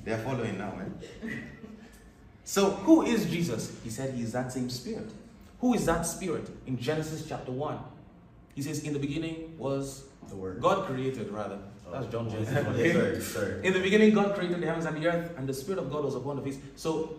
[0.04, 0.98] they are following now, man.
[2.44, 3.72] So, who is Jesus?
[3.84, 5.08] He said he is that same spirit.
[5.60, 6.48] Who is that spirit?
[6.66, 7.78] In Genesis chapter 1,
[8.54, 10.60] he says, In the beginning was The word.
[10.60, 11.58] God created, rather.
[11.92, 12.54] That's John Oh, Genesis.
[12.54, 12.62] yeah,
[12.92, 13.66] sorry, sorry.
[13.66, 16.04] In the beginning, God created the heavens and the earth, and the Spirit of God
[16.04, 16.58] was upon the face.
[16.76, 17.18] So,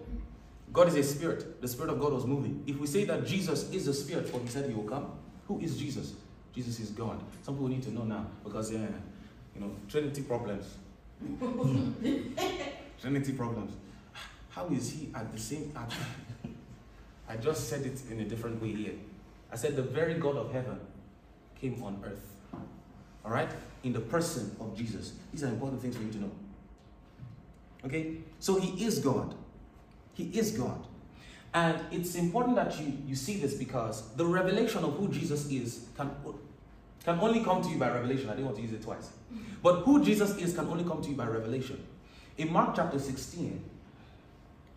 [0.74, 1.62] God is a spirit.
[1.62, 2.64] The Spirit of God was moving.
[2.68, 5.12] If we say that Jesus is the Spirit, for He said He will come,
[5.52, 6.14] who is Jesus?
[6.54, 7.22] Jesus is God.
[7.44, 8.88] Some people need to know now because, yeah,
[9.56, 10.66] you know, Trinity problems.
[13.02, 13.74] Trinity problems.
[14.50, 15.90] How is He at the same time?
[17.30, 18.94] I just said it in a different way here.
[19.52, 20.80] I said the very God of heaven
[21.60, 22.26] came on earth.
[23.24, 23.50] All right?
[23.84, 25.14] In the person of Jesus.
[25.32, 26.32] These are important things for you to know.
[27.86, 28.18] Okay?
[28.40, 29.36] So he is God.
[30.14, 30.86] He is God.
[31.54, 35.86] And it's important that you, you see this because the revelation of who Jesus is
[35.98, 36.12] can,
[37.04, 38.30] can only come to you by revelation.
[38.30, 39.10] I didn't want to use it twice.
[39.64, 41.86] But who Jesus is can only come to you by revelation.
[42.38, 43.64] In Mark chapter 16,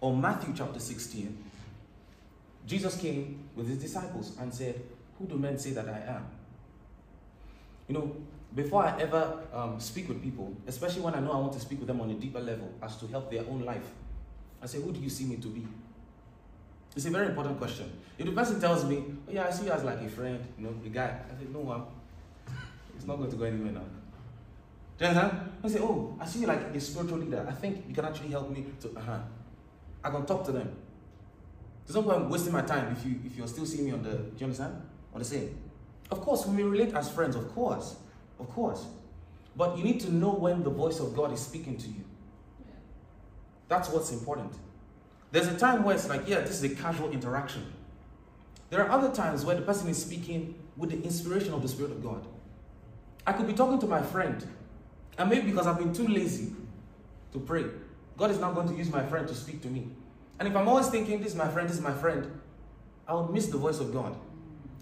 [0.00, 1.38] or Matthew chapter 16,
[2.66, 4.80] Jesus came with his disciples and said,
[5.18, 6.26] Who do men say that I am?
[7.88, 8.16] You know,
[8.54, 11.78] before I ever um, speak with people, especially when I know I want to speak
[11.78, 13.90] with them on a deeper level as to help their own life,
[14.62, 15.66] I say, Who do you see me to be?
[16.96, 17.90] It's a very important question.
[18.16, 20.64] If the person tells me, Oh, yeah, I see you as like a friend, you
[20.64, 21.82] know, a guy, I say, No, I'm,
[22.96, 23.82] it's not going to go anywhere now.
[24.98, 25.50] Do you understand?
[25.62, 27.44] I say, Oh, I see you like a spiritual leader.
[27.48, 29.18] I think you can actually help me to, uh huh.
[30.04, 30.70] I can talk to them.
[31.86, 34.10] There's no point wasting my time if you if you're still seeing me on the.
[34.10, 34.80] Do you understand?
[35.12, 35.56] On the same.
[36.10, 37.36] Of course, we relate as friends.
[37.36, 37.96] Of course,
[38.38, 38.86] of course.
[39.56, 42.04] But you need to know when the voice of God is speaking to you.
[43.68, 44.52] That's what's important.
[45.34, 47.66] There's a time where it's like, yeah, this is a casual interaction.
[48.70, 51.90] There are other times where the person is speaking with the inspiration of the Spirit
[51.90, 52.24] of God.
[53.26, 54.46] I could be talking to my friend,
[55.18, 56.52] and maybe because I've been too lazy
[57.32, 57.64] to pray,
[58.16, 59.88] God is now going to use my friend to speak to me.
[60.38, 62.30] And if I'm always thinking, this is my friend, this is my friend,
[63.08, 64.16] I'll miss the voice of God.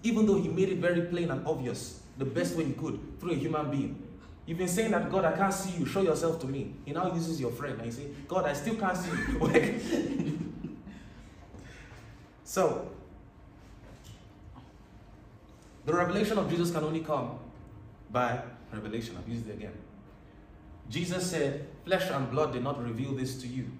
[0.03, 3.31] Even though He made it very plain and obvious, the best way He could, through
[3.31, 4.07] a human being.
[4.45, 6.75] You've been saying that, God, I can't see you, show yourself to me.
[6.85, 10.39] He now uses your friend, and you say, God, I still can't see you.
[12.53, 12.87] so,
[15.87, 17.39] the revelation of Jesus can only come
[18.11, 19.17] by revelation.
[19.19, 19.73] I've used it again.
[20.91, 23.71] Jesus said, Flesh and blood did not reveal this to you,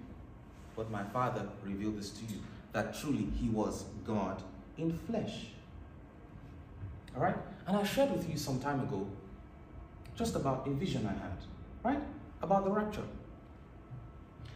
[0.75, 2.39] but my Father revealed this to you.
[2.71, 4.41] That truly He was God
[4.79, 5.49] in flesh.
[7.15, 7.37] All right?
[7.67, 9.07] And I shared with you some time ago
[10.15, 11.37] just about a vision I had,
[11.83, 12.03] right?
[12.41, 13.05] About the rapture.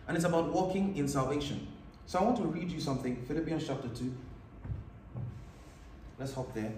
[0.07, 1.67] And it's about walking in salvation.
[2.07, 4.15] So I want to read you something Philippians chapter 2.
[6.17, 6.71] Let's hop there.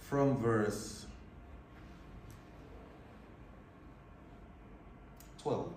[0.00, 1.06] From verse
[5.40, 5.72] 12.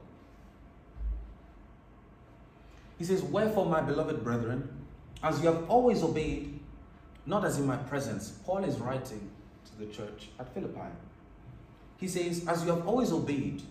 [2.98, 4.68] He says, Wherefore, my beloved brethren,
[5.22, 6.60] as you have always obeyed,
[7.28, 9.30] not as in my presence, Paul is writing
[9.66, 10.90] to the church at Philippi.
[11.98, 13.62] He says, As you have always obeyed,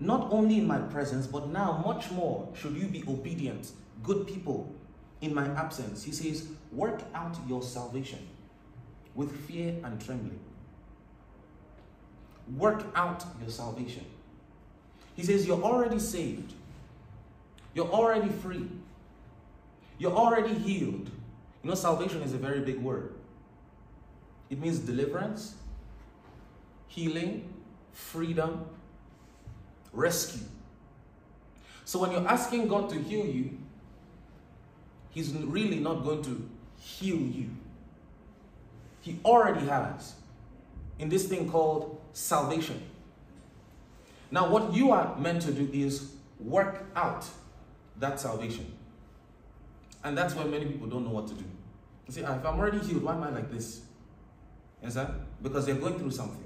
[0.00, 3.70] not only in my presence, but now much more should you be obedient,
[4.02, 4.74] good people,
[5.20, 6.04] in my absence.
[6.04, 8.18] He says, Work out your salvation
[9.14, 10.40] with fear and trembling.
[12.56, 14.04] Work out your salvation.
[15.16, 16.52] He says, You're already saved.
[17.74, 18.68] You're already free.
[19.98, 21.10] You're already healed.
[21.62, 23.14] You know, salvation is a very big word.
[24.50, 25.54] it means deliverance,
[26.88, 27.48] healing,
[27.92, 28.66] freedom,
[29.94, 30.46] rescue.
[31.84, 33.58] So when you're asking God to heal you,
[35.10, 37.50] He's really not going to heal you.
[39.00, 40.14] He already has
[40.98, 42.82] in this thing called salvation.
[44.30, 47.24] Now, what you are meant to do is work out
[48.00, 48.66] that salvation.
[50.02, 51.44] And that's why many people don't know what to do.
[52.06, 53.82] You see, if I'm already healed, why am I like this?
[54.82, 55.14] Understand?
[55.42, 56.44] Because they're going through something.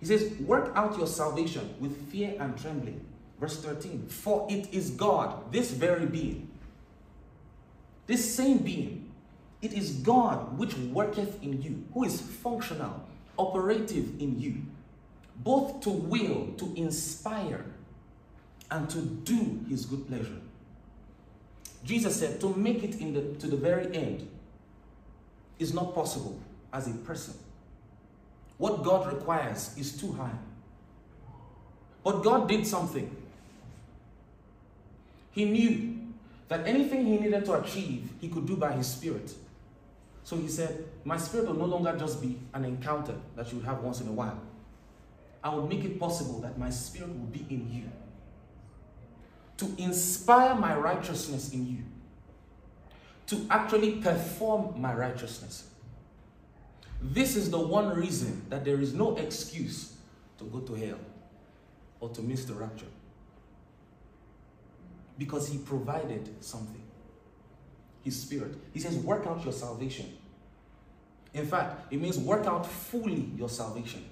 [0.00, 3.04] He says, Work out your salvation with fear and trembling.
[3.40, 4.06] Verse 13.
[4.08, 6.50] For it is God, this very being,
[8.06, 9.10] this same being,
[9.60, 13.04] it is God which worketh in you, who is functional,
[13.36, 14.62] operative in you,
[15.36, 17.64] both to will, to inspire,
[18.70, 20.40] and to do his good pleasure.
[21.84, 24.28] Jesus said to make it in the, to the very end
[25.58, 26.38] is not possible
[26.72, 27.34] as a person.
[28.58, 30.36] What God requires is too high.
[32.04, 33.14] But God did something.
[35.30, 35.98] He knew
[36.48, 39.32] that anything he needed to achieve, he could do by his spirit.
[40.24, 43.80] So he said, My spirit will no longer just be an encounter that you have
[43.80, 44.40] once in a while.
[45.42, 47.90] I will make it possible that my spirit will be in you.
[49.58, 51.78] To inspire my righteousness in you.
[53.28, 55.67] To actually perform my righteousness.
[57.00, 59.94] This is the one reason that there is no excuse
[60.38, 60.98] to go to hell
[62.00, 62.86] or to miss the rapture.
[65.16, 66.82] Because he provided something.
[68.04, 68.54] His spirit.
[68.72, 70.16] He says, work out your salvation.
[71.34, 74.04] In fact, it means work out fully your salvation.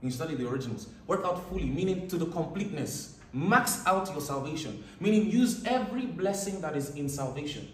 [0.00, 0.88] You study the originals.
[1.06, 3.18] Work out fully, meaning to the completeness.
[3.32, 7.66] Max out your salvation, meaning use every blessing that is in salvation.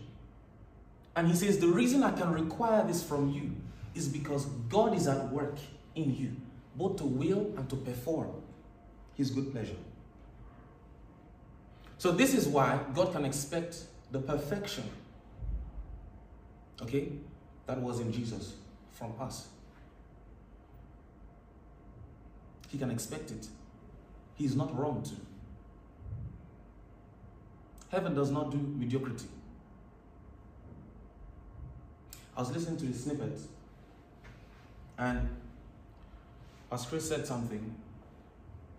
[1.16, 3.56] And he says, The reason I can require this from you
[3.98, 5.58] is because God is at work
[5.94, 6.36] in you,
[6.76, 8.30] both to will and to perform
[9.14, 9.76] his good pleasure.
[11.98, 13.82] So, this is why God can expect
[14.12, 14.84] the perfection,
[16.80, 17.08] okay,
[17.66, 18.54] that was in Jesus
[18.92, 19.48] from us.
[22.68, 23.48] He can expect it.
[24.36, 25.14] He is not wrong to.
[27.90, 29.26] Heaven does not do mediocrity.
[32.36, 33.36] I was listening to the snippet,
[34.98, 35.28] and
[36.70, 37.74] as Chris said something,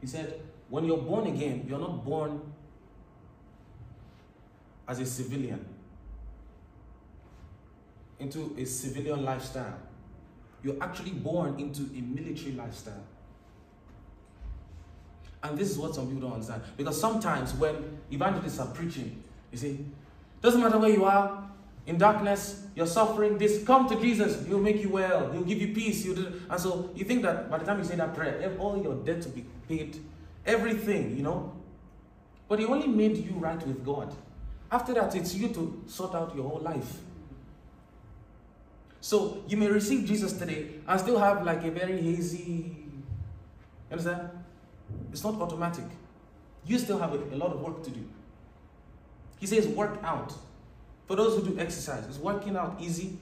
[0.01, 2.41] he said, When you're born again, you're not born
[4.88, 5.65] as a civilian
[8.19, 9.79] into a civilian lifestyle.
[10.62, 13.03] You're actually born into a military lifestyle.
[15.41, 16.63] And this is what some people don't understand.
[16.75, 19.86] Because sometimes when evangelists are preaching, you see,
[20.41, 21.49] doesn't matter where you are,
[21.89, 25.73] in darkness, you're suffering, this, come to Jesus, he'll make you well, he'll give you
[25.73, 26.04] peace.
[26.04, 28.80] He'll do, and so you think that by the time you say that prayer, all
[28.80, 29.97] your debt will be paid,
[30.45, 31.52] everything, you know.
[32.47, 34.15] But he only made you right with God.
[34.71, 36.99] After that, it's you to sort out your whole life.
[39.02, 43.04] So you may receive Jesus today and still have like a very hazy, you
[43.91, 44.30] understand?
[45.12, 45.86] It's not automatic.
[46.67, 48.06] You still have a, a lot of work to do.
[49.39, 50.34] He says, work out.
[51.10, 53.17] For those who do exercise, it's working out easy.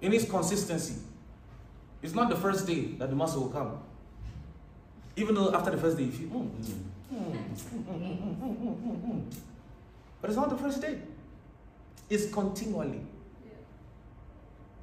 [0.00, 0.96] It needs consistency.
[2.02, 3.78] It's not the first day that the muscle will come.
[5.14, 6.50] Even though after the first day you feel, mm,
[7.14, 7.36] mm,
[7.86, 9.34] mm,
[10.20, 10.98] but it's not the first day.
[12.10, 13.06] It's continually.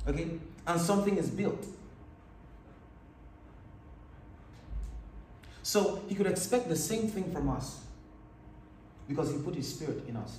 [0.08, 0.40] Okay?
[0.66, 1.66] And something is built.
[5.64, 7.82] So he could expect the same thing from us
[9.10, 10.38] because he put his spirit in us.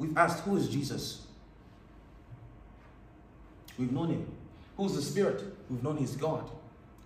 [0.00, 1.26] We've asked, Who is Jesus?
[3.78, 4.26] We've known him.
[4.78, 5.44] Who's the Spirit?
[5.68, 6.50] We've known he's God.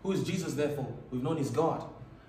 [0.04, 0.86] Who is Jesus, therefore?
[1.10, 1.84] We've known he's God.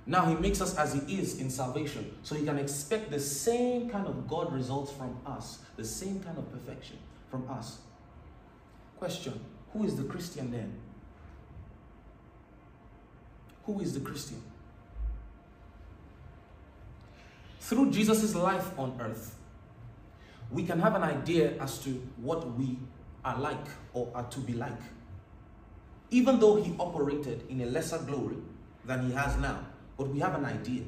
[0.07, 2.17] Now he makes us as he is in salvation.
[2.23, 6.35] So he can expect the same kind of God results from us, the same kind
[6.35, 6.97] of perfection
[7.29, 7.77] from us.
[8.97, 9.39] Question
[9.71, 10.73] Who is the Christian then?
[13.65, 14.41] Who is the Christian?
[17.59, 19.35] Through Jesus' life on earth,
[20.55, 22.79] we can have an idea as to what we
[23.25, 24.81] are like or are to be like.
[26.11, 28.37] Even though he operated in a lesser glory
[28.85, 29.59] than he has now,
[29.97, 30.83] but we have an idea.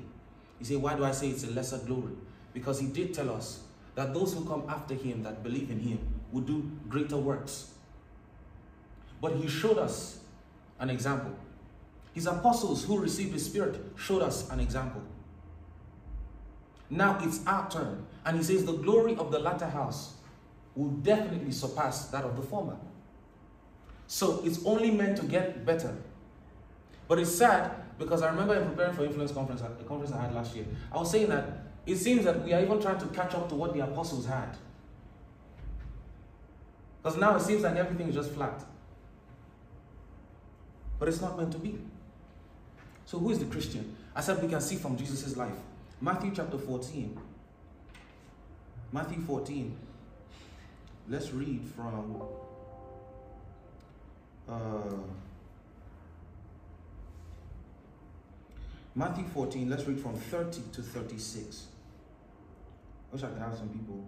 [0.59, 2.13] You say, why do I say it's a lesser glory?
[2.53, 3.59] Because he did tell us
[3.95, 5.99] that those who come after him, that believe in him,
[6.31, 7.73] will do greater works.
[9.19, 10.19] But he showed us
[10.79, 11.35] an example.
[12.13, 15.01] His apostles who received the Spirit showed us an example.
[16.89, 18.05] Now it's our turn.
[18.25, 20.15] And he says, the glory of the latter house
[20.75, 22.77] will definitely surpass that of the former.
[24.07, 25.93] So it's only meant to get better.
[27.07, 30.33] But it's sad because I remember in preparing for influence conference, a conference I had
[30.33, 33.33] last year, I was saying that it seems that we are even trying to catch
[33.33, 34.55] up to what the apostles had.
[37.01, 38.63] Because now it seems like everything is just flat.
[40.99, 41.79] But it's not meant to be.
[43.05, 43.95] So who is the Christian?
[44.15, 45.53] I said we can see from Jesus' life.
[45.99, 47.19] Matthew chapter 14.
[48.91, 49.75] Matthew 14.
[51.09, 52.21] Let's read from
[54.49, 54.93] uh,
[58.95, 61.67] Matthew 14, let's read from 30 to 36.
[63.11, 64.03] I wish I could have some people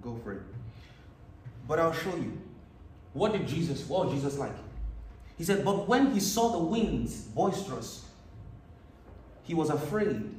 [0.00, 0.42] go for it.
[1.66, 2.40] But I'll show you.
[3.12, 4.54] What did Jesus, what was Jesus like?
[5.36, 8.04] He said, But when he saw the winds boisterous,
[9.44, 10.30] he was afraid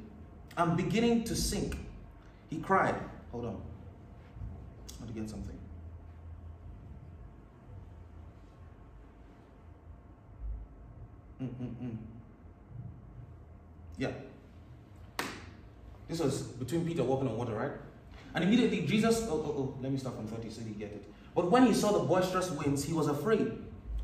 [0.57, 1.77] and beginning to sink.
[2.49, 2.95] He cried,
[3.31, 3.51] Hold on.
[3.51, 5.57] I want to get something.
[11.41, 11.97] Mm-mm-mm.
[13.97, 14.11] Yeah.
[16.07, 17.71] This was between Peter walking on water, right?
[18.35, 21.03] And immediately Jesus, oh, oh, oh, let me start from 30 so you get it.
[21.33, 23.51] But when he saw the boisterous winds, he was afraid.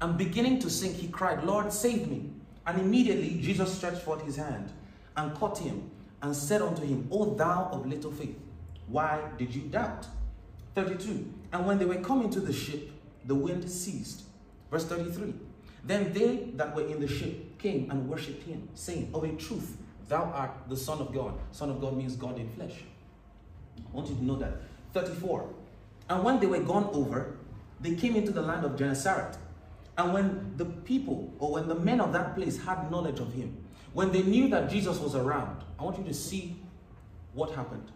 [0.01, 2.29] And beginning to sink, he cried, Lord, save me.
[2.65, 4.71] And immediately Jesus stretched forth his hand
[5.17, 5.89] and caught him
[6.21, 8.37] and said unto him, O thou of little faith,
[8.87, 10.07] why did you doubt?
[10.75, 11.33] 32.
[11.51, 12.91] And when they were come into the ship,
[13.25, 14.23] the wind ceased.
[14.71, 15.33] Verse 33.
[15.83, 19.77] Then they that were in the ship came and worshipped him, saying, Of a truth,
[20.07, 21.33] thou art the Son of God.
[21.51, 22.73] Son of God means God in flesh.
[23.77, 24.53] I want you to know that.
[24.93, 25.49] 34.
[26.09, 27.37] And when they were gone over,
[27.79, 29.37] they came into the land of Gennesaret.
[29.97, 33.57] And when the people, or when the men of that place had knowledge of him,
[33.97, 36.55] when they knew that Jesus was around, I want you to see
[37.33, 37.89] what happened.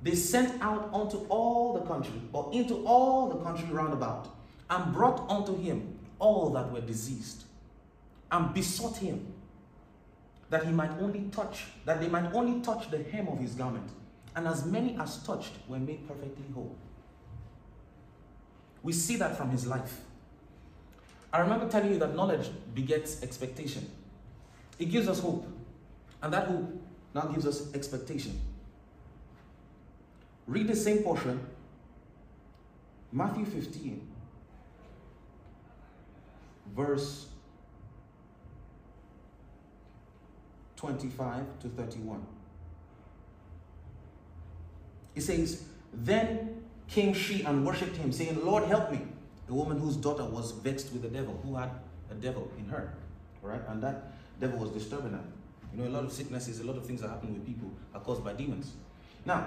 [0.00, 4.34] They sent out unto all the country, or into all the country round about,
[4.70, 7.44] and brought unto him all that were diseased,
[8.32, 9.26] and besought him
[10.48, 13.90] that he might only touch, that they might only touch the hem of his garment.
[14.34, 16.74] And as many as touched were made perfectly whole.
[18.82, 20.00] We see that from his life.
[21.30, 23.90] I remember telling you that knowledge begets expectation.
[24.78, 25.46] It gives us hope.
[26.22, 26.82] And that hope
[27.14, 28.40] now gives us expectation.
[30.46, 31.40] Read the same portion,
[33.12, 34.06] Matthew 15,
[36.74, 37.26] verse
[40.76, 42.26] 25 to 31.
[45.14, 45.62] It says,
[45.92, 49.00] Then came she and worshipped him, saying, Lord, help me.
[49.48, 51.70] A woman whose daughter was vexed with the devil, who had
[52.10, 52.92] a devil in her.
[53.42, 53.60] All right?
[53.68, 55.24] And that devil was disturbing her.
[55.72, 58.00] You know, a lot of sicknesses, a lot of things that happen with people are
[58.00, 58.72] caused by demons.
[59.24, 59.46] Now,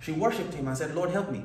[0.00, 1.44] she worshipped him and said, Lord, help me.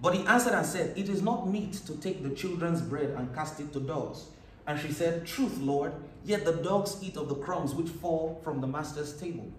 [0.00, 3.34] But he answered and said, It is not meet to take the children's bread and
[3.34, 4.26] cast it to dogs.
[4.66, 5.92] And she said, Truth, Lord,
[6.24, 9.50] yet the dogs eat of the crumbs which fall from the master's table.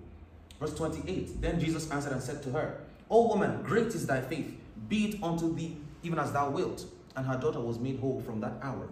[0.59, 4.55] Verse 28 Then Jesus answered and said to her, O woman, great is thy faith,
[4.87, 6.85] be it unto thee even as thou wilt.
[7.15, 8.87] And her daughter was made whole from that hour.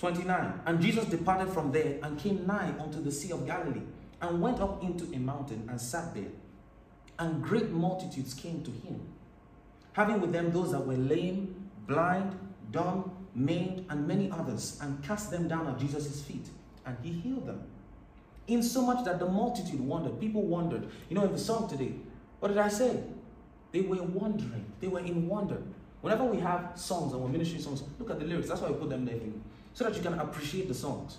[0.00, 3.82] 29 And Jesus departed from there and came nigh unto the Sea of Galilee,
[4.22, 6.32] and went up into a mountain and sat there.
[7.18, 9.00] And great multitudes came to him,
[9.92, 12.34] having with them those that were lame, blind,
[12.70, 16.46] dumb, maimed, and many others, and cast them down at Jesus' feet,
[16.86, 17.62] and he healed them.
[18.46, 20.88] In so much that the multitude wondered, people wondered.
[21.08, 21.94] You know, in the song today,
[22.40, 23.02] what did I say?
[23.70, 25.62] They were wondering, they were in wonder.
[26.00, 28.48] Whenever we have songs and we're ministering songs, look at the lyrics.
[28.48, 29.16] That's why we put them there
[29.74, 31.18] so that you can appreciate the songs.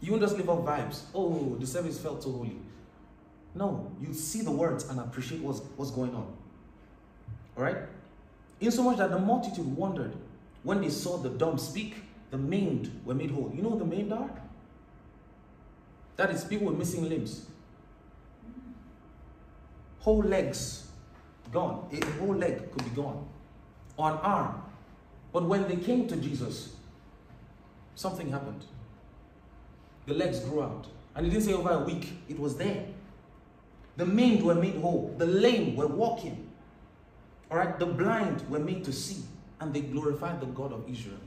[0.00, 1.02] You won't just live off vibes.
[1.14, 2.56] Oh, the service felt so holy.
[3.54, 6.26] No, you see the words and appreciate what's, what's going on.
[7.56, 7.76] All right?
[8.60, 10.12] Insomuch that the multitude wondered
[10.62, 11.96] when they saw the dumb speak,
[12.30, 13.52] the maimed were made whole.
[13.54, 14.30] You know what the maimed are?
[16.16, 17.46] That is people with missing limbs.
[20.00, 20.88] Whole legs
[21.52, 21.88] gone.
[21.92, 23.26] A whole leg could be gone.
[23.96, 24.62] Or an arm.
[25.32, 26.74] But when they came to Jesus,
[27.94, 28.64] something happened.
[30.06, 30.86] The legs grew out.
[31.14, 32.86] And he didn't say over a week, it was there.
[33.96, 35.14] The maimed were made whole.
[35.16, 36.50] The lame were walking.
[37.50, 39.22] All right, the blind were made to see.
[39.60, 41.20] And they glorified the God of Israel.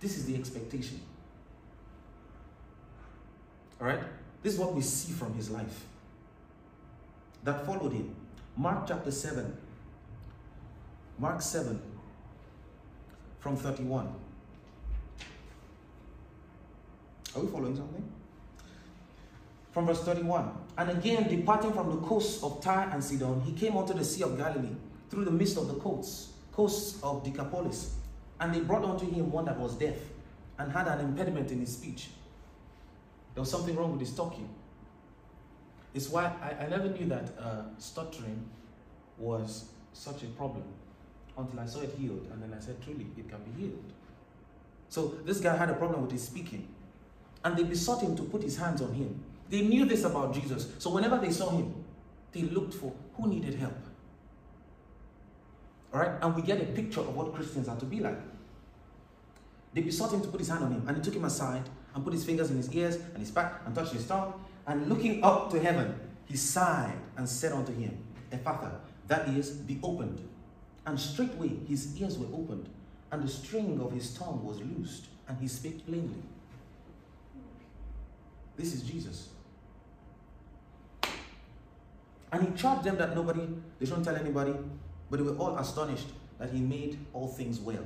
[0.00, 1.00] This is the expectation.
[3.80, 4.00] All right,
[4.42, 5.86] this is what we see from his life
[7.44, 8.14] that followed him.
[8.56, 9.56] Mark chapter 7.
[11.18, 11.80] Mark 7
[13.38, 14.12] from 31.
[17.34, 18.04] Are we following something?
[19.72, 20.50] From verse 31.
[20.78, 24.22] And again, departing from the coast of Tyre and Sidon, he came unto the Sea
[24.22, 24.76] of Galilee,
[25.10, 27.96] through the midst of the coasts, coasts of Decapolis.
[28.40, 29.96] And they brought unto him one that was deaf
[30.58, 32.08] and had an impediment in his speech.
[33.34, 34.48] There was something wrong with his talking.
[35.92, 38.44] It's why I, I never knew that uh, stuttering
[39.18, 40.64] was such a problem
[41.36, 42.28] until I saw it healed.
[42.32, 43.92] And then I said, truly, it can be healed.
[44.88, 46.68] So this guy had a problem with his speaking.
[47.44, 49.22] And they besought him to put his hands on him.
[49.50, 50.68] They knew this about Jesus.
[50.78, 51.84] So whenever they saw him,
[52.32, 53.76] they looked for who needed help.
[55.92, 56.12] All right?
[56.22, 58.18] And we get a picture of what Christians are to be like.
[59.74, 62.04] They besought him to put his hand on him, and he took him aside and
[62.04, 64.32] put his fingers in his ears and his back and touched his tongue.
[64.66, 67.96] And looking up to heaven, he sighed and said unto him,
[68.32, 68.72] Ephphatha,
[69.08, 70.26] that is, be opened.
[70.86, 72.68] And straightway his ears were opened,
[73.12, 76.22] and the string of his tongue was loosed, and he spake plainly.
[78.56, 79.28] This is Jesus.
[82.32, 83.46] And he charged them that nobody,
[83.78, 84.54] they shouldn't tell anybody,
[85.10, 87.84] but they were all astonished that he made all things well.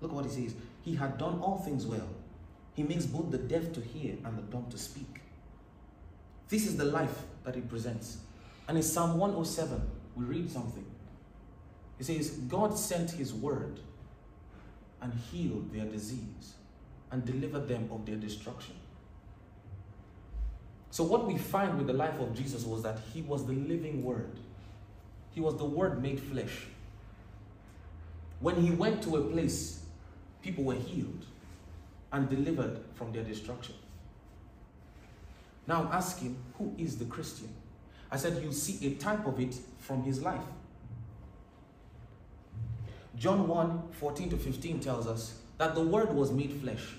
[0.00, 0.54] Look what he says.
[0.82, 2.08] He had done all things well.
[2.74, 5.22] He makes both the deaf to hear and the dumb to speak.
[6.48, 8.18] This is the life that he presents.
[8.68, 9.80] And in Psalm 107,
[10.14, 10.84] we read something.
[11.98, 13.80] It says, God sent his word
[15.00, 16.54] and healed their disease
[17.10, 18.74] and delivered them of their destruction.
[20.90, 24.02] So, what we find with the life of Jesus was that he was the living
[24.02, 24.38] word,
[25.32, 26.66] he was the word made flesh.
[28.40, 29.82] When he went to a place,
[30.42, 31.24] people were healed
[32.12, 33.74] and delivered from their destruction.
[35.66, 37.48] Now I'm asking, who is the Christian?
[38.10, 40.44] I said, you see a type of it from his life.
[43.16, 46.94] John 1 14 to 15 tells us that the Word was made flesh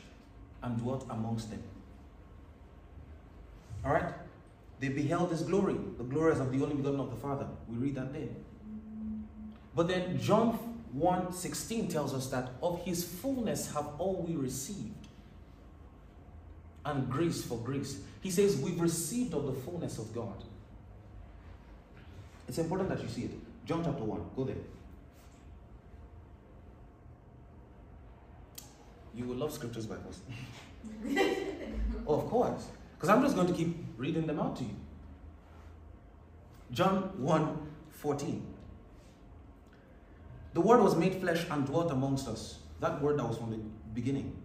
[0.63, 1.61] and dwelt amongst them.
[3.87, 4.13] All right?
[4.79, 7.47] They beheld his glory, the glory as of the only begotten of the Father.
[7.69, 8.27] We read that there.
[9.73, 10.51] But then John
[10.91, 15.07] 1 16 tells us that of his fullness have all we received.
[16.85, 17.99] And grace for grace.
[18.21, 20.43] He says, We've received of the fullness of God.
[22.47, 23.31] It's important that you see it.
[23.65, 24.21] John chapter 1.
[24.35, 24.55] Go there.
[29.15, 30.19] You will love scriptures by force.
[32.07, 32.67] oh, of course.
[32.97, 34.75] Because I'm just going to keep reading them out to you.
[36.71, 37.57] John 1
[37.91, 38.45] 14.
[40.53, 42.59] The word was made flesh and dwelt amongst us.
[42.79, 43.59] That word that was from the
[43.93, 44.35] beginning.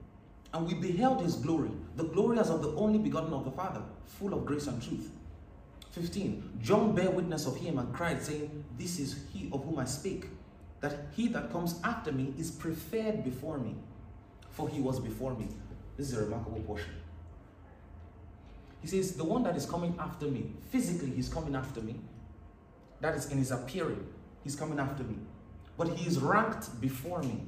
[0.53, 3.81] And we beheld his glory, the glory as of the only begotten of the Father,
[4.05, 5.11] full of grace and truth.
[5.93, 6.59] 15.
[6.61, 10.29] John bare witness of him and cried, saying, This is he of whom I speak,
[10.81, 13.75] that he that comes after me is preferred before me,
[14.51, 15.49] for he was before me.
[15.97, 16.91] This is a remarkable portion.
[18.83, 21.95] He says, The one that is coming after me, physically, he's coming after me.
[23.01, 24.05] That is in his appearing,
[24.45, 25.16] he's coming after me.
[25.78, 27.41] But he is ranked before me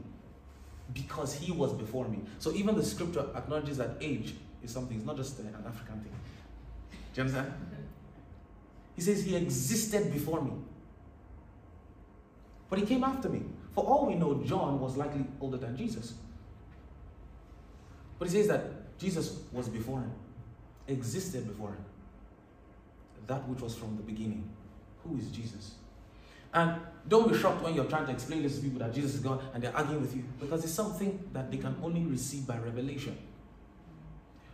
[0.92, 2.20] because he was before me.
[2.38, 6.12] So even the scripture acknowledges that age is something, it's not just an African thing.
[6.90, 7.52] Do you understand?
[8.96, 10.52] He says he existed before me.
[12.70, 13.42] But he came after me.
[13.74, 16.14] For all we know, John was likely older than Jesus.
[18.18, 20.12] But he says that Jesus was before him,
[20.88, 21.76] existed before.
[23.26, 24.48] That which was from the beginning.
[25.04, 25.74] Who is Jesus?
[26.52, 29.20] And don't be shocked when you're trying to explain this to people that Jesus is
[29.20, 32.58] God and they're arguing with you because it's something that they can only receive by
[32.58, 33.16] revelation.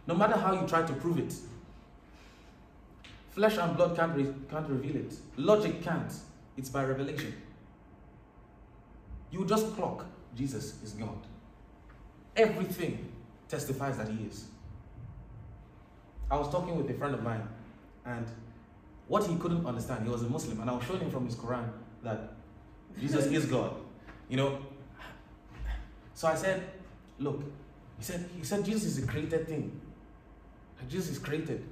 [0.07, 1.35] No matter how you try to prove it,
[3.31, 6.13] flesh and blood can't, re- can't reveal it, logic can't.
[6.57, 7.35] It's by revelation.
[9.31, 10.07] You just clock
[10.37, 11.19] Jesus is God.
[12.37, 13.09] Everything
[13.49, 14.47] testifies that He is.
[16.31, 17.43] I was talking with a friend of mine,
[18.05, 18.27] and
[19.09, 21.35] what he couldn't understand, he was a Muslim, and I was showing him from his
[21.35, 21.69] Quran
[22.03, 22.33] that
[22.99, 23.75] Jesus is God.
[24.29, 24.59] You know.
[26.15, 26.63] So I said,
[27.19, 27.43] look,
[27.99, 29.81] he said, he said Jesus is a created thing.
[30.89, 31.65] Jesus is created.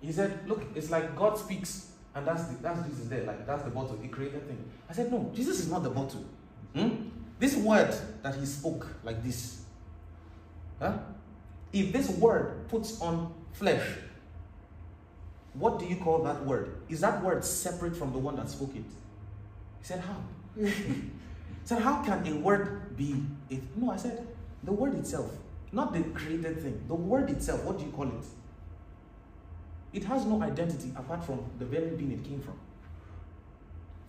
[0.00, 3.62] He said, look, it's like God speaks, and that's the, that's Jesus there, like that's
[3.62, 4.62] the bottle, he created thing.
[4.88, 6.24] I said, no, Jesus is not the bottle.
[6.74, 7.08] Hmm?
[7.38, 9.62] This word that he spoke like this,
[10.78, 10.98] huh?
[11.80, 13.86] If this word puts on flesh,
[15.54, 16.76] what do you call that word?
[16.88, 18.84] Is that word separate from the one that spoke it?
[19.78, 20.16] He said, How?
[20.62, 21.10] he
[21.64, 23.62] said, How can a word be it?
[23.76, 24.26] No, I said,
[24.62, 25.30] the word itself,
[25.72, 26.82] not the created thing.
[26.88, 28.24] The word itself, what do you call it?
[29.92, 32.58] It has no identity apart from the very being it came from.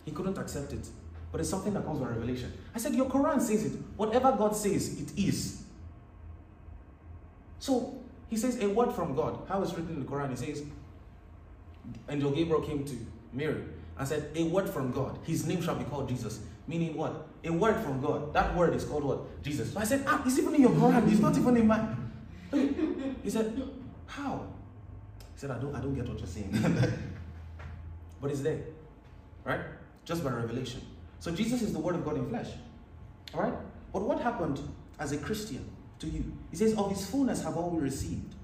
[0.04, 0.86] He couldn't accept it.
[1.30, 2.52] But it's something that comes by revelation.
[2.74, 3.72] I said, Your Quran says it.
[3.96, 5.62] Whatever God says, it is.
[7.58, 7.98] So
[8.28, 9.38] he says a word from God.
[9.48, 10.64] How it's written in the Quran, he says,
[12.08, 12.94] Angel Gabriel came to
[13.32, 13.62] Mary
[13.98, 15.18] and said, A word from God.
[15.24, 16.40] His name shall be called Jesus.
[16.66, 17.26] Meaning what?
[17.44, 18.32] A word from God.
[18.34, 19.42] That word is called what?
[19.42, 19.72] Jesus.
[19.72, 21.10] So I said, Ah, it's even in your Quran.
[21.10, 22.12] It's not even in mine.
[23.22, 23.60] He said,
[24.06, 24.46] How?
[25.34, 26.50] He said, I don't, I don't get what you're saying.
[28.20, 28.60] but it's there.
[29.44, 29.60] Right?
[30.04, 30.82] Just by revelation.
[31.20, 32.48] So Jesus is the word of God in flesh.
[33.34, 33.54] All right?
[33.92, 34.60] But what happened
[34.98, 35.68] as a Christian
[36.00, 36.32] to you?
[36.50, 38.34] He says, Of his fullness have all we received.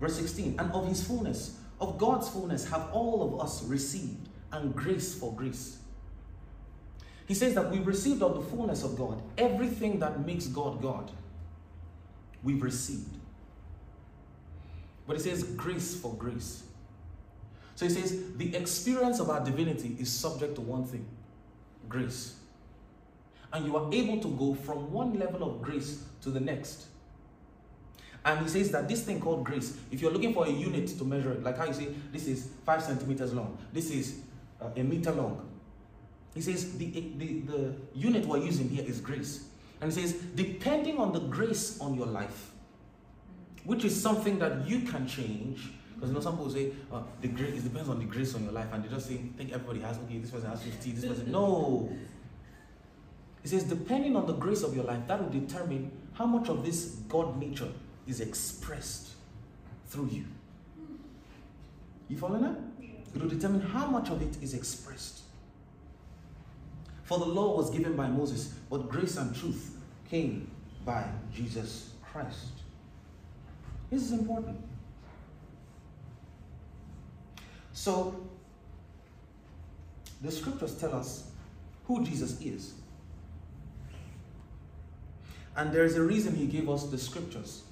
[0.00, 4.74] Verse 16, and of his fullness, of God's fullness, have all of us received, and
[4.74, 5.78] grace for grace.
[7.26, 11.10] He says that we've received of the fullness of God, everything that makes God God,
[12.42, 13.16] we've received.
[15.06, 16.64] But he says grace for grace.
[17.74, 21.06] So he says the experience of our divinity is subject to one thing
[21.88, 22.34] grace.
[23.52, 26.86] And you are able to go from one level of grace to the next.
[28.24, 31.04] And he says that this thing called grace, if you're looking for a unit to
[31.04, 34.20] measure it, like how you say this is five centimeters long, this is
[34.60, 35.48] uh, a meter long.
[36.34, 36.86] He says the,
[37.18, 39.44] the, the unit we're using here is grace.
[39.80, 42.52] And he says, depending on the grace on your life,
[43.64, 45.70] which is something that you can change.
[45.94, 48.44] Because you know, some people say, uh, the grace, it depends on the grace on
[48.44, 51.04] your life, and they just say, think everybody has, okay, this person has 50, this
[51.04, 51.30] person.
[51.30, 51.90] No.
[53.42, 56.64] He says, depending on the grace of your life, that will determine how much of
[56.64, 57.68] this God nature
[58.06, 59.10] is expressed
[59.86, 60.24] through you.
[62.08, 62.56] You following that?
[63.14, 65.20] It will determine how much of it is expressed.
[67.04, 69.76] For the law was given by Moses, but grace and truth
[70.08, 70.50] came
[70.84, 72.52] by Jesus Christ.
[73.90, 74.58] This is important.
[77.72, 78.14] So,
[80.22, 81.24] the scriptures tell us
[81.86, 82.74] who Jesus is.
[85.56, 87.62] And there is a reason he gave us the scriptures.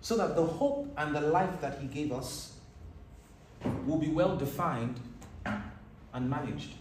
[0.00, 2.54] So that the hope and the life that he gave us
[3.84, 5.00] will be well defined
[5.44, 6.74] and managed.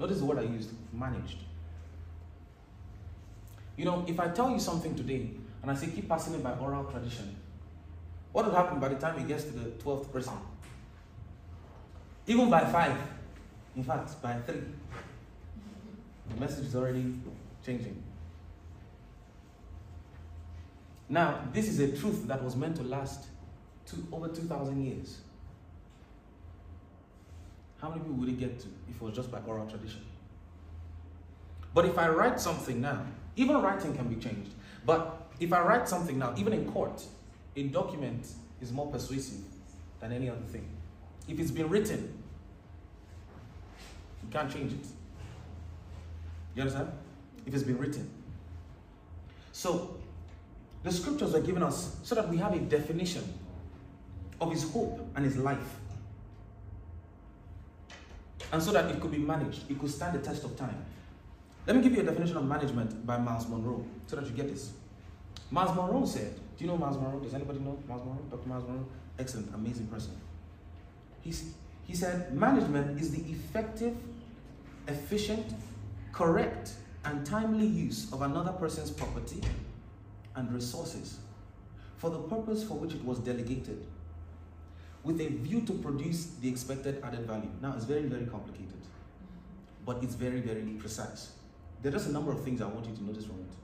[0.00, 1.38] Notice the word I used managed.
[3.76, 5.30] You know, if I tell you something today
[5.62, 7.36] and I say keep passing it by oral tradition,
[8.32, 10.34] what will happen by the time it gets to the 12th person?
[12.26, 12.96] Even by five,
[13.74, 14.62] in fact, by three,
[16.28, 17.14] the message is already
[17.68, 18.02] changing.
[21.10, 23.26] Now, this is a truth that was meant to last
[23.86, 25.18] two, over 2,000 years.
[27.80, 30.00] How many people would it get to if it was just by oral tradition?
[31.74, 33.04] But if I write something now,
[33.36, 34.50] even writing can be changed.
[34.84, 37.02] But if I write something now, even in court,
[37.54, 38.26] a document
[38.60, 39.40] is more persuasive
[40.00, 40.66] than any other thing.
[41.28, 42.22] If it's been written,
[44.22, 44.86] you can't change it.
[46.54, 46.90] You understand?
[47.48, 48.08] If it's been written.
[49.52, 49.96] So,
[50.82, 53.24] the scriptures are given us so that we have a definition
[54.38, 55.76] of his hope and his life.
[58.52, 60.84] And so that it could be managed, it could stand the test of time.
[61.66, 64.48] Let me give you a definition of management by Myles Munroe so that you get
[64.48, 64.72] this.
[65.50, 67.18] Myles Munroe said, Do you know Myles Munroe?
[67.20, 68.22] Does anybody know Myles Munroe?
[68.30, 68.46] Dr.
[68.46, 68.86] Myles Munroe?
[69.18, 70.12] Excellent, amazing person.
[71.22, 71.52] He's,
[71.86, 73.96] he said, Management is the effective,
[74.86, 75.54] efficient,
[76.12, 76.72] correct,
[77.08, 79.40] and timely use of another person's property
[80.36, 81.20] and resources
[81.96, 83.86] for the purpose for which it was delegated
[85.04, 87.50] with a view to produce the expected added value.
[87.62, 88.82] Now, it's very, very complicated,
[89.86, 91.32] but it's very, very precise.
[91.80, 93.54] There are just a number of things I want you to notice from it.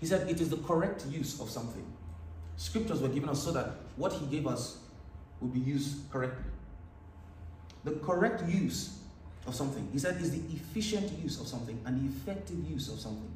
[0.00, 1.86] He said it is the correct use of something.
[2.56, 4.78] Scriptures were given us so that what he gave us
[5.40, 6.50] would be used correctly.
[7.84, 8.98] The correct use
[9.46, 12.98] of something, he said, is the efficient use of something and the effective use of
[12.98, 13.30] something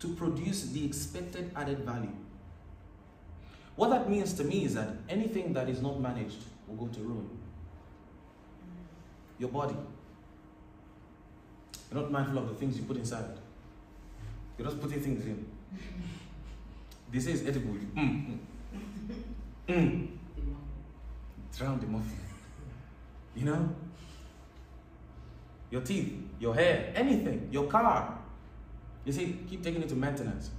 [0.00, 2.12] to produce the expected added value.
[3.76, 7.00] What that means to me is that anything that is not managed will go to
[7.00, 7.28] ruin.
[9.38, 9.76] Your body.
[11.90, 13.24] You're not mindful of the things you put inside.
[14.56, 15.46] You're just putting things in.
[17.12, 17.72] They say it's edible.
[17.74, 18.38] You, mm,
[19.68, 20.08] mm, mm.
[21.56, 22.20] Drown the muffin.
[23.34, 23.74] You know?
[25.70, 28.18] Your teeth, your hair, anything, your car.
[29.04, 30.50] You see, keep taking it to maintenance.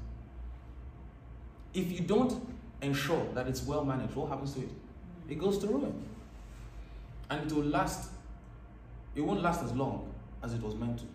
[1.74, 2.48] If you don't
[2.82, 4.70] ensure that it's well managed, what happens to it?
[5.30, 6.06] It goes to ruin.
[7.30, 8.10] And it will last,
[9.16, 11.06] it won't last as long as it was meant to.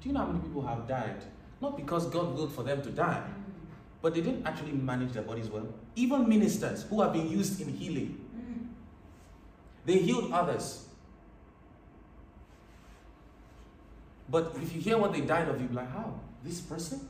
[0.00, 1.22] Do you know how many people have died?
[1.60, 3.22] Not because God willed for them to die,
[4.02, 5.66] but they didn't actually manage their bodies well.
[5.96, 8.20] Even ministers who have been used in healing,
[9.86, 10.88] they healed others.
[14.34, 16.12] But if you hear what they died of, you'll be like, how?
[16.42, 17.08] This person?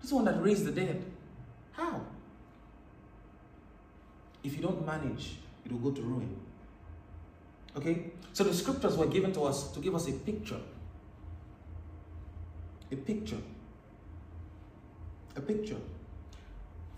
[0.00, 1.04] This one that raised the dead?
[1.72, 2.00] How?
[4.44, 6.36] If you don't manage it will go to ruin.
[7.76, 8.12] Okay?
[8.32, 10.60] So the scriptures were given to us to give us a picture.
[12.92, 13.42] A picture.
[15.34, 15.80] A picture.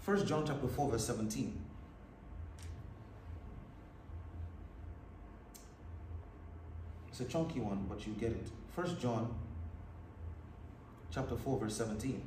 [0.00, 1.50] First John chapter 4, verse 17.
[7.08, 8.48] It's a chunky one, but you get it.
[8.76, 9.34] First John
[11.12, 12.22] chapter 4, verse 17.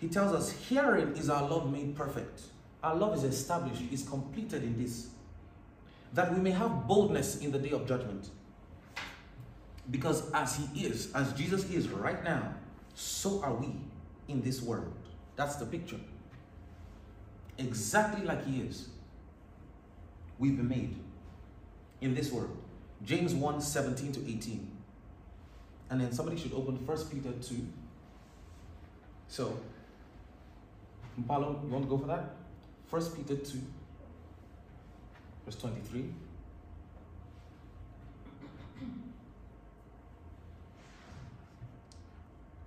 [0.00, 2.42] He tells us, Herein is our love made perfect.
[2.82, 5.08] Our love is established, is completed in this,
[6.14, 8.30] that we may have boldness in the day of judgment.
[9.90, 12.54] Because as He is, as Jesus is right now,
[12.94, 13.74] so are we
[14.28, 14.92] in this world.
[15.36, 16.00] That's the picture.
[17.58, 18.88] Exactly like He is,
[20.38, 20.96] we've been made
[22.00, 22.56] in this world.
[23.04, 24.79] James 1 17 to 18.
[25.90, 27.66] And then somebody should open First Peter 2.
[29.26, 29.58] So,
[31.20, 32.36] Mpalo, you want to go for that?
[32.86, 33.58] First Peter 2,
[35.44, 36.04] verse 23.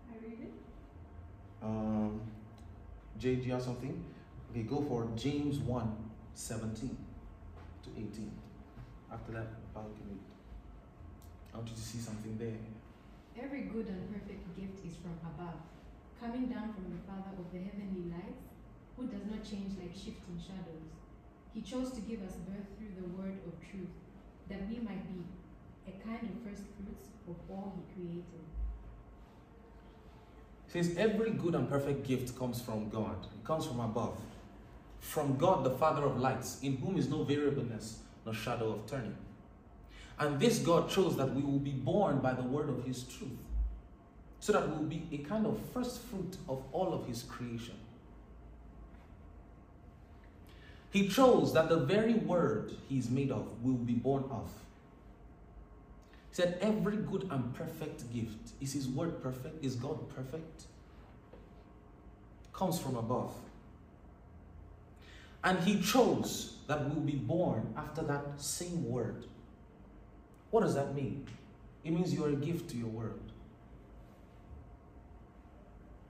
[0.10, 0.54] I read it.
[1.62, 2.22] Um,
[3.46, 4.04] you have something?
[4.52, 5.96] Okay, go for James 1
[6.36, 6.98] 17
[7.84, 8.32] to 18.
[9.12, 9.48] After that,
[9.96, 10.20] can read.
[11.54, 12.83] I want you to see something there.
[13.42, 15.58] Every good and perfect gift is from above,
[16.20, 18.46] coming down from the Father of the heavenly lights,
[18.96, 20.94] who does not change like shifting shadows.
[21.54, 23.90] He chose to give us birth through the word of truth,
[24.50, 25.26] that we might be
[25.88, 28.44] a kind of first fruits of all he created.
[30.68, 33.28] Since every good and perfect gift comes from God.
[33.34, 34.20] It comes from above.
[35.00, 39.16] From God, the Father of lights, in whom is no variableness, no shadow of turning.
[40.20, 43.32] And this God chose that we will be born by the word of his truth,
[44.40, 47.76] so that we will be a kind of first fruit of all of his creation.
[50.92, 54.52] He chose that the very word he is made of will be born of.
[56.30, 59.66] He said, Every good and perfect gift is his word perfect?
[59.66, 60.66] Is God perfect?
[62.54, 63.34] Comes from above.
[65.44, 69.26] And he chose that we will be born after that same word.
[70.54, 71.26] What does that mean?
[71.84, 73.32] It means you are a gift to your world.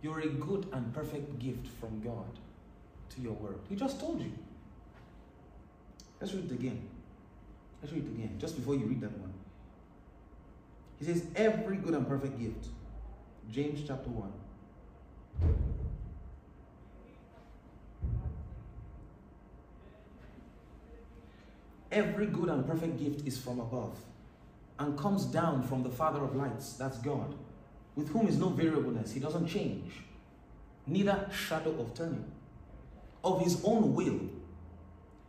[0.01, 2.27] You're a good and perfect gift from God
[3.11, 3.61] to your world.
[3.69, 4.33] He just told you.
[6.19, 6.89] Let's read it again.
[7.81, 9.31] Let's read it again, just before you read that one.
[10.99, 12.67] He says, Every good and perfect gift.
[13.49, 14.29] James chapter 1.
[21.93, 23.97] Every good and perfect gift is from above
[24.79, 27.35] and comes down from the Father of lights, that's God,
[27.95, 29.11] with whom is no variableness.
[29.11, 29.93] He doesn't change,
[30.87, 32.25] neither shadow of turning.
[33.23, 34.19] Of his own will,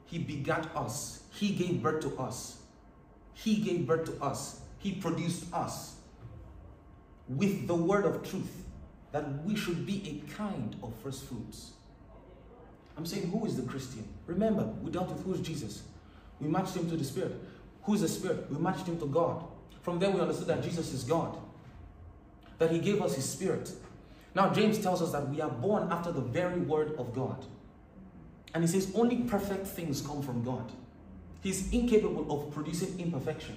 [0.06, 2.58] he begat us, he gave birth to us,
[3.34, 5.96] he gave birth to us, he produced us
[7.28, 8.64] with the word of truth
[9.12, 11.70] that we should be a kind of first fruits.
[12.96, 14.06] I'm saying, who is the Christian?
[14.26, 15.82] Remember, we dealt with who is Jesus.
[16.40, 17.40] We matched him to the Spirit.
[17.84, 18.50] Who is the Spirit?
[18.50, 19.44] We matched him to God.
[19.82, 21.36] From there, we understood that Jesus is God,
[22.58, 23.70] that he gave us his Spirit.
[24.34, 27.44] Now, James tells us that we are born after the very word of God.
[28.54, 30.72] And he says, only perfect things come from God.
[31.42, 33.56] He's incapable of producing imperfection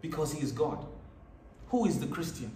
[0.00, 0.86] because he is God.
[1.68, 2.50] Who is the Christian?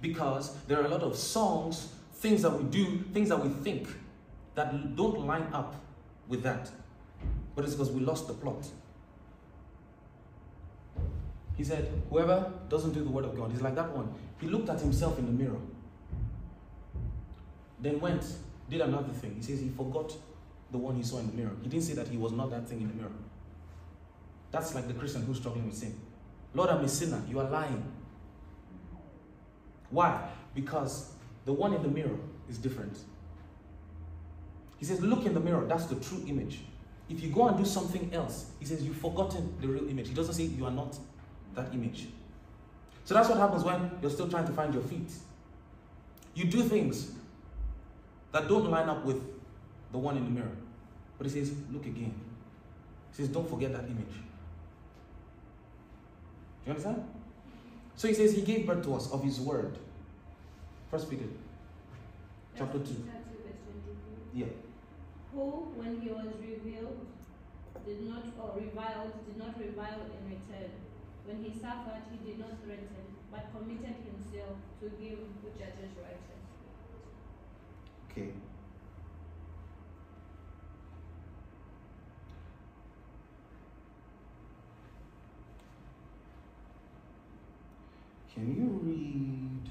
[0.00, 3.88] Because there are a lot of songs, things that we do, things that we think
[4.54, 5.74] that don't line up
[6.28, 6.70] with that.
[7.54, 8.66] But it's because we lost the plot.
[11.56, 14.12] He said, Whoever doesn't do the word of God, he's like that one.
[14.40, 15.60] He looked at himself in the mirror,
[17.80, 18.24] then went,
[18.70, 19.34] did another thing.
[19.36, 20.12] He says he forgot
[20.70, 21.52] the one he saw in the mirror.
[21.62, 23.12] He didn't say that he was not that thing in the mirror.
[24.50, 25.98] That's like the Christian who's struggling with sin.
[26.54, 27.22] Lord, I'm a sinner.
[27.28, 27.84] You are lying.
[29.90, 30.28] Why?
[30.54, 31.12] Because
[31.44, 32.98] the one in the mirror is different.
[34.78, 35.64] He says, Look in the mirror.
[35.66, 36.60] That's the true image.
[37.12, 40.08] If you go and do something else, he says, You've forgotten the real image.
[40.08, 40.96] He doesn't say you are not
[41.54, 42.06] that image.
[43.04, 45.12] So that's what happens when you're still trying to find your feet.
[46.34, 47.12] You do things
[48.32, 49.22] that don't line up with
[49.92, 50.56] the one in the mirror.
[51.18, 52.14] But he says, Look again.
[53.10, 54.14] He says, Don't forget that image.
[56.64, 57.04] Do you understand?
[57.94, 59.76] So he says he gave birth to us of his word.
[60.90, 61.26] First Peter
[62.56, 63.04] chapter 2.
[64.32, 64.46] Yeah
[65.32, 67.06] who, when he was revealed,
[67.86, 70.70] did not, or reviled, did not revile in return.
[71.24, 76.44] When he suffered, he did not threaten, but committed himself to him who judges righteous.
[78.10, 78.32] Okay.
[88.34, 89.70] Can you read?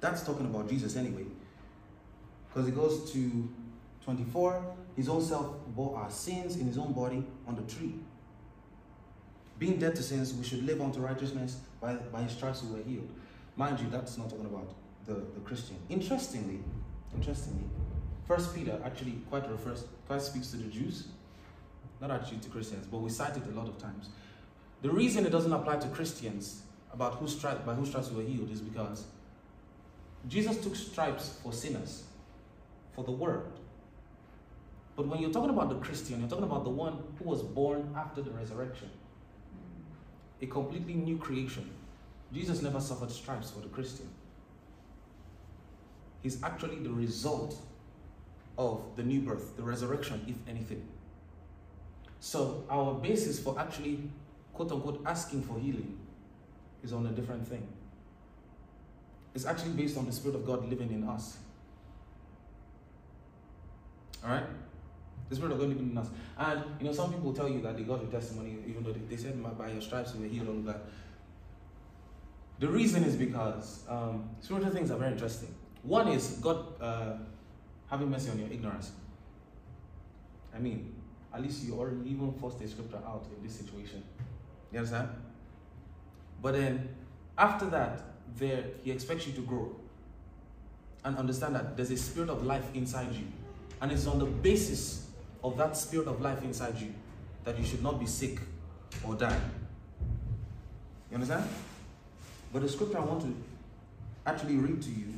[0.00, 1.24] That's talking about Jesus anyway.
[2.54, 3.48] Because it goes to
[4.04, 4.76] 24.
[4.96, 7.94] His own self bore our sins in his own body on the tree.
[9.58, 11.58] Being dead to sins, we should live unto righteousness.
[11.80, 13.08] By, by his stripes we were healed.
[13.56, 14.72] Mind you, that's not talking about
[15.04, 15.76] the, the Christian.
[15.88, 16.60] Interestingly,
[17.12, 17.64] interestingly,
[18.26, 21.08] First Peter actually quite refers, quite speaks to the Jews,
[22.00, 24.08] not actually to Christians, but we cite it a lot of times.
[24.82, 28.28] The reason it doesn't apply to Christians about whose stripes by whose stripes we were
[28.28, 29.04] healed is because
[30.28, 32.04] Jesus took stripes for sinners,
[32.94, 33.52] for the world.
[34.96, 37.92] But when you're talking about the Christian, you're talking about the one who was born
[37.96, 38.90] after the resurrection,
[40.40, 41.68] a completely new creation.
[42.32, 44.08] Jesus never suffered stripes for the Christian.
[46.22, 47.56] He's actually the result
[48.56, 50.86] of the new birth, the resurrection, if anything.
[52.20, 54.08] So our basis for actually,
[54.54, 55.98] quote unquote, asking for healing
[56.82, 57.66] is on a different thing.
[59.34, 61.36] It's actually based on the Spirit of God living in us.
[64.24, 64.44] All right?
[65.28, 66.08] The Spirit of God living in us.
[66.38, 69.00] And, you know, some people tell you that they got the testimony, even though they,
[69.00, 70.82] they said, by your stripes you were healed, all that.
[72.58, 75.54] The reason is because um, spiritual things are very interesting.
[75.82, 77.16] One is God uh,
[77.90, 78.92] having mercy on your ignorance.
[80.54, 80.94] I mean,
[81.32, 84.02] at least you already even forced the scripture out in this situation.
[84.72, 85.08] You understand?
[86.40, 86.88] But then
[87.36, 88.02] after that,
[88.36, 89.74] there he expects you to grow
[91.04, 93.26] and understand that there's a spirit of life inside you.
[93.84, 95.08] And it's on the basis
[95.42, 96.94] of that spirit of life inside you
[97.44, 98.38] that you should not be sick
[99.06, 99.38] or die.
[101.10, 101.44] You understand?
[102.50, 103.36] But the scripture I want to
[104.24, 105.12] actually read to you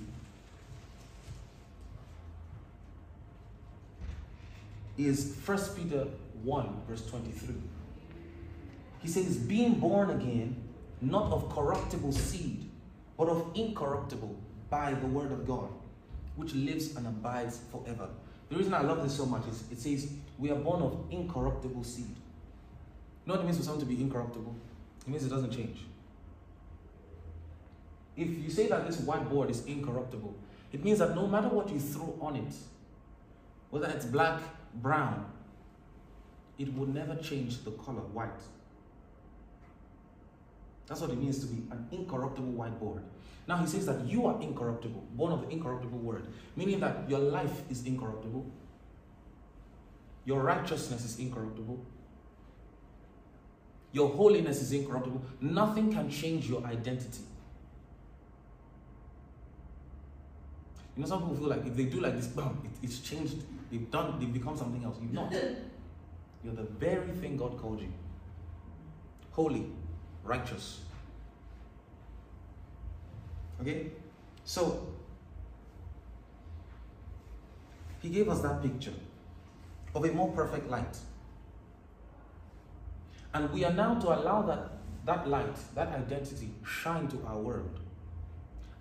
[4.98, 6.08] is 1 Peter
[6.42, 7.54] 1, verse 23.
[9.00, 10.56] He says, Being born again,
[11.00, 12.68] not of corruptible seed,
[13.16, 14.34] but of incorruptible
[14.70, 15.68] by the word of God,
[16.34, 18.08] which lives and abides forever.
[18.48, 21.84] The reason I love this so much is it says, We are born of incorruptible
[21.84, 22.06] seed.
[22.08, 22.14] You
[23.26, 24.54] know what it means for something to be incorruptible?
[25.06, 25.78] It means it doesn't change.
[28.16, 30.34] If you say that this whiteboard is incorruptible,
[30.72, 32.54] it means that no matter what you throw on it,
[33.70, 34.40] whether it's black,
[34.74, 35.26] brown,
[36.58, 38.30] it will never change the color white.
[40.86, 43.02] That's what it means to be an incorruptible whiteboard.
[43.48, 46.26] Now he says that you are incorruptible, born of the incorruptible word,
[46.56, 48.44] meaning that your life is incorruptible,
[50.24, 51.84] your righteousness is incorruptible,
[53.92, 55.22] your holiness is incorruptible.
[55.40, 57.22] Nothing can change your identity.
[60.94, 63.36] You know, some people feel like if they do like this, bam, it, it's changed.
[63.70, 64.96] They've done, they've become something else.
[65.00, 65.32] You've not.
[66.44, 67.92] You're the very thing God called you.
[69.32, 69.66] Holy,
[70.24, 70.80] righteous.
[73.60, 73.90] Okay?
[74.44, 74.88] So,
[78.00, 78.92] he gave us that picture
[79.94, 80.96] of a more perfect light.
[83.34, 84.70] And we are now to allow that,
[85.04, 87.80] that light, that identity, shine to our world.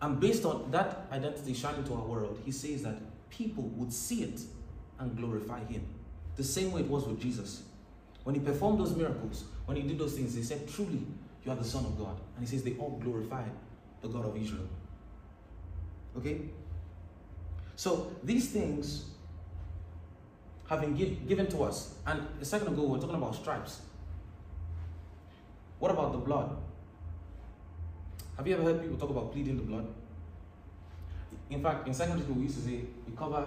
[0.01, 2.97] And based on that identity shining to our world, he says that
[3.29, 4.41] people would see it
[4.99, 5.85] and glorify him.
[6.35, 7.63] The same way it was with Jesus.
[8.23, 11.05] When he performed those miracles, when he did those things, they said, Truly,
[11.43, 12.19] you are the Son of God.
[12.35, 13.51] And he says, They all glorified
[14.05, 14.67] the God of Israel.
[16.17, 16.41] Okay?
[17.75, 19.05] So these things
[20.69, 21.95] have been give, given to us.
[22.05, 23.81] And a second ago, we were talking about stripes.
[25.79, 26.55] What about the blood?
[28.37, 29.87] Have you ever heard people talk about pleading the blood?
[31.49, 33.45] In fact, in secondary school, we used to say, we cover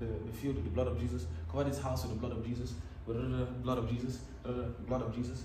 [0.00, 2.46] the, the field with the blood of Jesus, cover this house with the blood of
[2.46, 2.74] Jesus,
[3.06, 4.20] with the blood of Jesus,
[4.86, 5.44] blood of Jesus.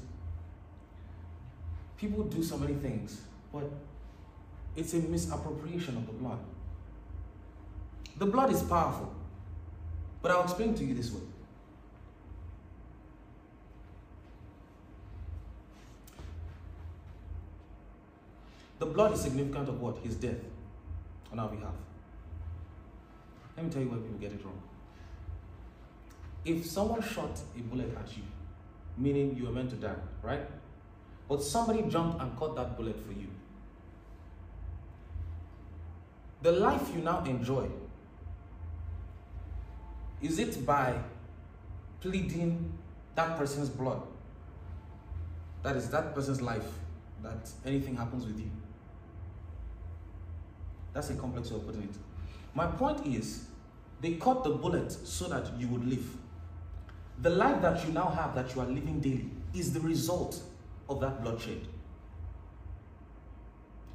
[1.98, 3.64] People do so many things, but
[4.80, 6.40] it's a misappropriation of the blood.
[8.18, 9.14] The blood is powerful,
[10.22, 11.22] but I'll explain to you this way.
[18.80, 19.98] The blood is significant of what?
[19.98, 20.38] His death
[21.34, 21.74] on our behalf.
[23.58, 24.62] Let me tell you why people get it wrong.
[26.46, 28.24] If someone shot a bullet at you,
[28.98, 30.48] meaning you were meant to die, right?
[31.28, 33.28] But somebody jumped and caught that bullet for you.
[36.42, 37.68] The life you now enjoy,
[40.22, 40.96] is it by
[42.02, 42.72] pleading
[43.16, 44.02] that person's blood?
[45.64, 46.68] That is that person's life,
[47.24, 48.50] that anything happens with you.
[50.94, 51.96] That's a complex way of putting it.
[52.56, 53.46] My point is,
[54.02, 56.06] they cut the bullet so that you would live.
[57.22, 60.42] The life that you now have, that you are living daily, is the result
[60.88, 61.60] of that bloodshed.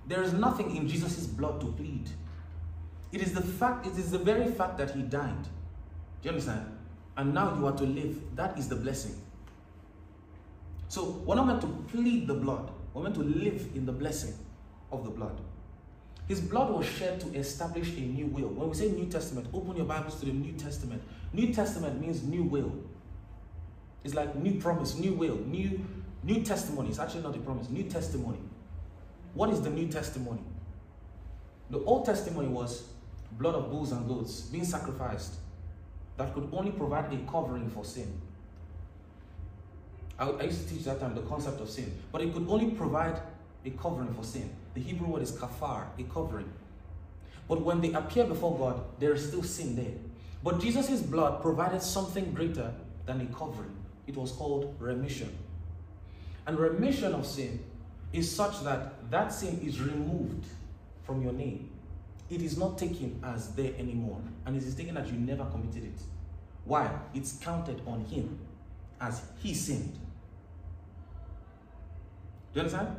[0.06, 2.10] There is nothing in Jesus' blood to plead.
[3.14, 5.44] It is the fact, it is the very fact that he died.
[5.44, 5.50] Do
[6.24, 6.66] you understand?
[7.16, 8.20] And now you are to live.
[8.34, 9.14] That is the blessing.
[10.88, 12.72] So we're not meant to plead the blood.
[12.92, 14.34] We're meant to live in the blessing
[14.90, 15.40] of the blood.
[16.26, 18.48] His blood was shed to establish a new will.
[18.48, 21.00] When we say New Testament, open your Bibles to the New Testament.
[21.32, 22.72] New Testament means new will.
[24.02, 25.80] It's like new promise, new will, new
[26.24, 26.88] new testimony.
[26.88, 28.38] It's actually not a promise, new testimony.
[29.34, 30.42] What is the new testimony?
[31.70, 32.88] The old testimony was
[33.38, 35.34] blood of bulls and goats being sacrificed
[36.16, 38.20] that could only provide a covering for sin.
[40.18, 42.70] I, I used to teach that time the concept of sin, but it could only
[42.70, 43.20] provide
[43.64, 44.50] a covering for sin.
[44.74, 46.52] The Hebrew word is kafar, a covering.
[47.48, 49.94] But when they appear before God, there is still sin there.
[50.42, 52.72] But Jesus' blood provided something greater
[53.06, 53.74] than a covering.
[54.06, 55.36] It was called remission.
[56.46, 57.64] And remission of sin
[58.12, 60.44] is such that that sin is removed
[61.02, 61.70] from your name.
[62.34, 64.20] It is not taken as there anymore.
[64.44, 66.00] And it is taken that you never committed it.
[66.64, 66.90] Why?
[67.14, 68.40] It's counted on him
[69.00, 69.92] as he sinned.
[72.52, 72.96] Do you understand?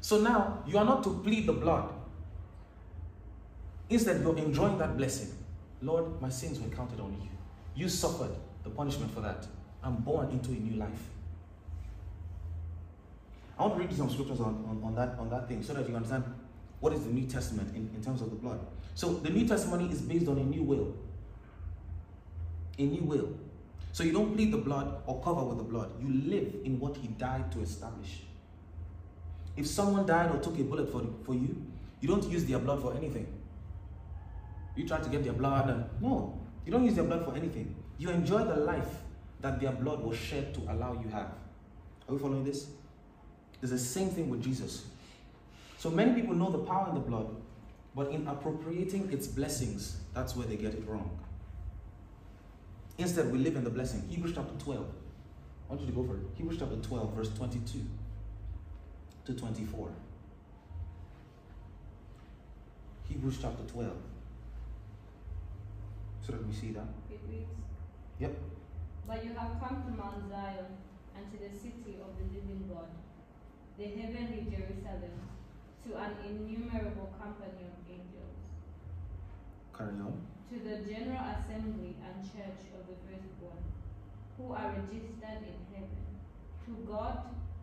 [0.00, 1.90] So now you are not to plead the blood.
[3.90, 5.34] Instead, you're enjoying that blessing.
[5.82, 7.28] Lord, my sins were counted on you.
[7.74, 8.34] You suffered
[8.64, 9.46] the punishment for that.
[9.82, 11.10] I'm born into a new life.
[13.58, 15.86] I want to read some scriptures on, on, on that, on that thing so that
[15.86, 16.24] you understand
[16.80, 18.58] what is the New Testament in, in terms of the blood.
[18.94, 20.94] So the New Testament is based on a new will.
[22.78, 23.28] A new will.
[23.92, 25.90] So you don't plead the blood or cover with the blood.
[26.00, 28.20] You live in what he died to establish.
[29.56, 31.56] If someone died or took a bullet for, for you,
[32.00, 33.26] you don't use their blood for anything.
[34.76, 35.68] You try to get their blood.
[35.68, 37.74] And, no, you don't use their blood for anything.
[37.98, 38.88] You enjoy the life
[39.40, 41.32] that their blood was shed to allow you have.
[42.08, 42.68] Are we following this?
[43.60, 44.86] It's the same thing with Jesus.
[45.80, 47.34] So many people know the power in the blood,
[47.96, 51.18] but in appropriating its blessings, that's where they get it wrong.
[52.98, 54.06] Instead, we live in the blessing.
[54.10, 54.84] Hebrews chapter 12.
[54.84, 56.22] I want you to go for it.
[56.34, 57.80] Hebrews chapter 12, verse 22
[59.24, 59.88] to 24.
[63.08, 63.90] Hebrews chapter 12.
[66.26, 66.88] So that we see that.
[67.10, 67.48] It reads,
[68.18, 68.36] Yep.
[69.08, 70.76] But you have come to Mount Zion
[71.16, 72.90] and to the city of the living God,
[73.78, 75.30] the heavenly Jerusalem,
[75.86, 78.36] to an innumerable company of angels,
[80.50, 83.62] to the general assembly and church of the firstborn,
[84.36, 86.04] who are registered in heaven,
[86.66, 87.18] to God,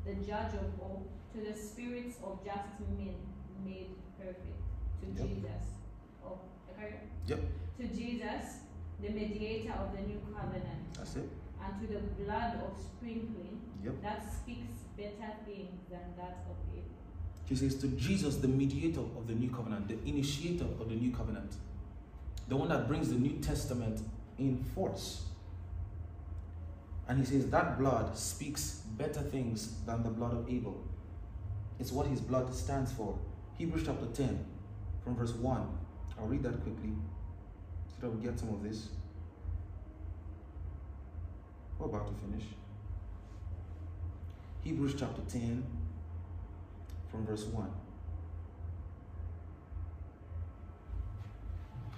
[0.05, 1.05] the judge of all,
[1.35, 3.15] to the spirits of just men
[3.63, 4.61] made perfect,
[5.01, 5.27] to Yep.
[5.27, 5.65] Jesus.
[6.25, 6.39] Oh,
[6.71, 7.01] okay.
[7.27, 7.39] Yep.
[7.79, 8.45] To Jesus,
[9.01, 11.29] the mediator of the new covenant, That's it.
[11.61, 14.01] and to the blood of sprinkling Yep.
[14.01, 16.57] that speaks better things than that of
[17.47, 17.55] Abel.
[17.55, 21.15] He says to Jesus, the mediator of the new covenant, the initiator of the new
[21.15, 21.53] covenant,
[22.47, 24.01] the one that brings the New Testament
[24.37, 25.23] in force.
[27.07, 30.83] And he says that blood speaks better things than the blood of Abel.
[31.79, 33.17] It's what his blood stands for.
[33.57, 34.45] Hebrews chapter 10,
[35.03, 35.67] from verse 1.
[36.19, 36.91] I'll read that quickly
[37.89, 38.89] so that we get some of this.
[41.79, 42.43] We're about to finish.
[44.63, 45.63] Hebrews chapter 10,
[47.17, 47.69] from verse 1.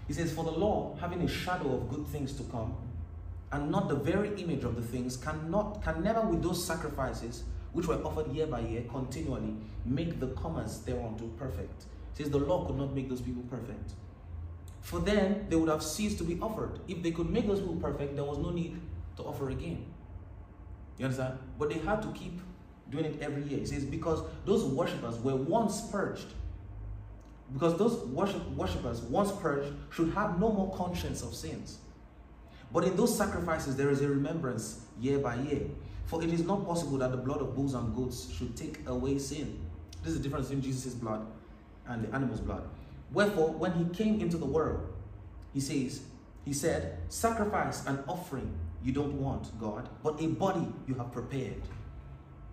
[0.08, 2.76] He says, For the law, having a shadow of good things to come,
[3.52, 7.44] and not the very image of the things, cannot can never with those sacrifices
[7.74, 9.54] which were offered year by year continually
[9.86, 11.86] make the comers thereunto perfect.
[12.16, 13.92] He says the law could not make those people perfect.
[14.82, 16.80] For then they would have ceased to be offered.
[16.88, 18.80] If they could make those people perfect, there was no need
[19.18, 19.86] to offer again.
[20.98, 21.38] You understand?
[21.58, 22.40] But they had to keep
[22.90, 23.60] doing it every year.
[23.60, 26.28] He says, because those worshippers were once purged.
[27.54, 31.80] Because those worship, worshippers, once purged, should have no more conscience of sins.
[32.72, 35.62] But in those sacrifices, there is a remembrance year by year.
[36.06, 39.18] For it is not possible that the blood of bulls and goats should take away
[39.18, 39.60] sin.
[40.04, 41.26] This is the difference between Jesus' blood
[41.88, 42.64] and the animal's blood.
[43.12, 44.88] Wherefore, when he came into the world,
[45.54, 46.02] he says,
[46.46, 51.62] he said, Sacrifice and offering you don't want, God, but a body you have prepared.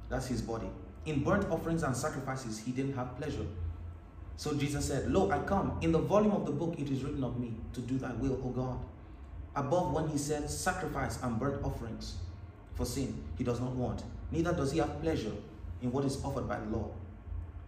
[0.09, 0.69] That's his body.
[1.05, 3.47] In burnt offerings and sacrifices, he didn't have pleasure.
[4.37, 5.79] So Jesus said, Lo, I come.
[5.81, 8.41] In the volume of the book it is written of me to do thy will,
[8.45, 8.79] O God.
[9.55, 12.17] Above when he said, Sacrifice and burnt offerings
[12.75, 14.03] for sin, he does not want.
[14.31, 15.33] Neither does he have pleasure
[15.81, 16.91] in what is offered by the law.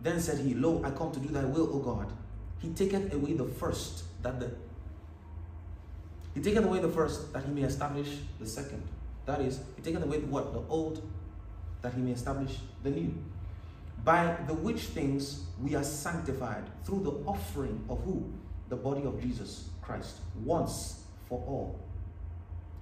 [0.01, 2.13] Then said he, Lo, I come to do thy will, O God.
[2.59, 4.51] He taketh away the first, that the
[6.35, 8.83] he taketh away the first, that he may establish the second.
[9.27, 10.53] That is, he taketh away what?
[10.53, 11.03] The old,
[11.83, 13.15] that he may establish the new.
[14.05, 18.33] By the which things we are sanctified through the offering of who?
[18.69, 21.79] The body of Jesus Christ, once for all.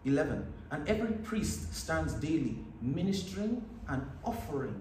[0.05, 0.47] 11.
[0.70, 4.80] And every priest stands daily ministering and offering,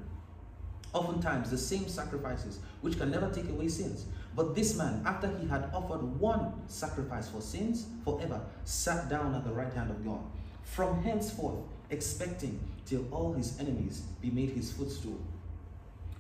[0.93, 4.05] oftentimes the same sacrifices, which can never take away sins.
[4.35, 9.45] But this man, after he had offered one sacrifice for sins forever, sat down at
[9.45, 10.19] the right hand of God.
[10.63, 11.59] From henceforth,
[11.89, 15.19] expecting till all his enemies be made his footstool.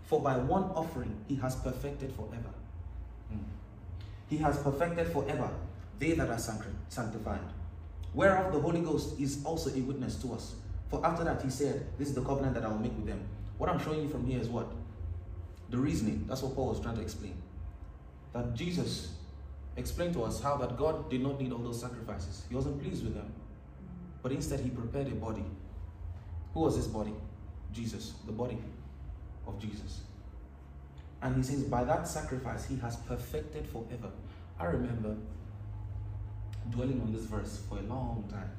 [0.03, 2.53] For by one offering he has perfected forever.
[3.29, 3.39] Hmm.
[4.29, 5.49] He has perfected forever
[5.99, 6.39] they that are
[6.89, 7.39] sanctified.
[8.13, 10.55] Whereof the Holy Ghost is also a witness to us.
[10.89, 13.21] For after that he said, This is the covenant that I will make with them.
[13.57, 14.71] What I'm showing you from here is what?
[15.69, 16.25] The reasoning.
[16.27, 17.41] That's what Paul was trying to explain.
[18.33, 19.13] That Jesus
[19.77, 22.43] explained to us how that God did not need all those sacrifices.
[22.49, 23.33] He wasn't pleased with them.
[24.21, 25.45] But instead he prepared a body.
[26.55, 27.13] Who was this body?
[27.71, 28.57] Jesus, the body
[29.45, 30.01] of Jesus.
[31.21, 34.09] And he says, by that sacrifice, he has perfected forever.
[34.59, 35.15] I remember
[36.71, 38.49] dwelling on this verse for a long time.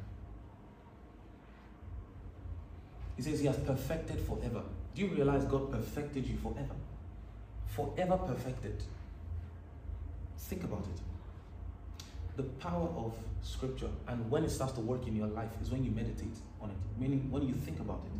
[3.16, 4.62] He says, He has perfected forever.
[4.94, 6.74] Do you realize God perfected you forever?
[7.66, 8.82] Forever perfected.
[10.38, 11.00] Think about it.
[12.36, 15.84] The power of scripture and when it starts to work in your life is when
[15.84, 18.12] you meditate on it, meaning when you think about it.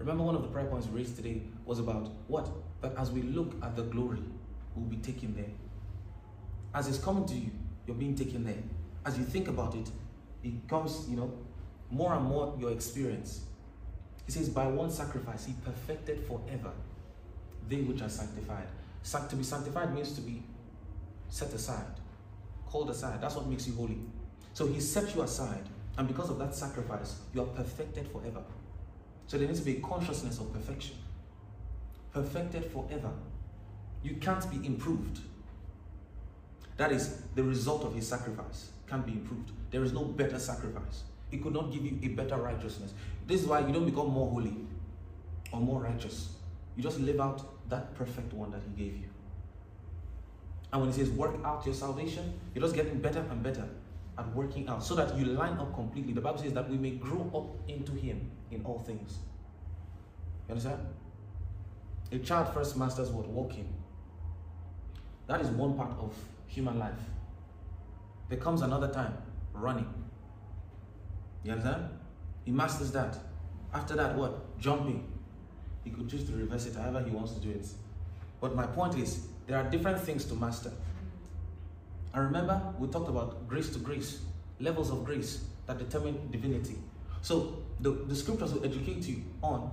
[0.00, 2.48] Remember, one of the prayer points raised today was about what?
[2.80, 4.22] That as we look at the glory,
[4.74, 5.50] we'll be taken there.
[6.74, 7.50] As it's coming to you,
[7.86, 8.62] you're being taken there.
[9.04, 9.90] As you think about it,
[10.42, 11.32] it comes, you know,
[11.90, 13.42] more and more your experience.
[14.24, 16.72] He says, by one sacrifice, he perfected forever
[17.68, 18.66] they which are sanctified.
[19.02, 20.42] to be sanctified means to be
[21.28, 21.99] set aside,
[22.70, 23.20] called aside.
[23.20, 23.98] That's what makes you holy.
[24.54, 25.68] So he set you aside,
[25.98, 28.42] and because of that sacrifice, you are perfected forever.
[29.26, 30.96] So there needs to be a consciousness of perfection.
[32.12, 33.12] Perfected forever.
[34.02, 35.20] You can't be improved.
[36.78, 38.70] That is the result of his sacrifice.
[38.88, 39.50] Can't be improved.
[39.70, 41.02] There is no better sacrifice.
[41.30, 42.92] It could not give you a better righteousness.
[43.26, 44.56] This is why you don't become more holy
[45.52, 46.30] or more righteous.
[46.76, 49.09] You just live out that perfect one that he gave you.
[50.72, 53.68] And when he says work out your salvation, you're just getting better and better
[54.18, 56.12] at working out so that you line up completely.
[56.12, 59.18] The Bible says that we may grow up into Him in all things.
[60.48, 60.80] You understand?
[62.12, 63.26] A child first masters what?
[63.28, 63.72] Walking.
[65.26, 66.14] That is one part of
[66.46, 66.98] human life.
[68.28, 69.14] There comes another time,
[69.52, 69.92] running.
[71.44, 71.88] You understand?
[72.44, 73.16] He masters that.
[73.72, 74.58] After that, what?
[74.58, 75.10] Jumping.
[75.84, 77.66] He could choose to reverse it however he wants to do it.
[78.40, 80.70] But my point is, there are different things to master.
[82.14, 84.20] And remember, we talked about grace to grace,
[84.60, 86.76] levels of grace that determine divinity.
[87.20, 89.72] So the, the scriptures will educate you on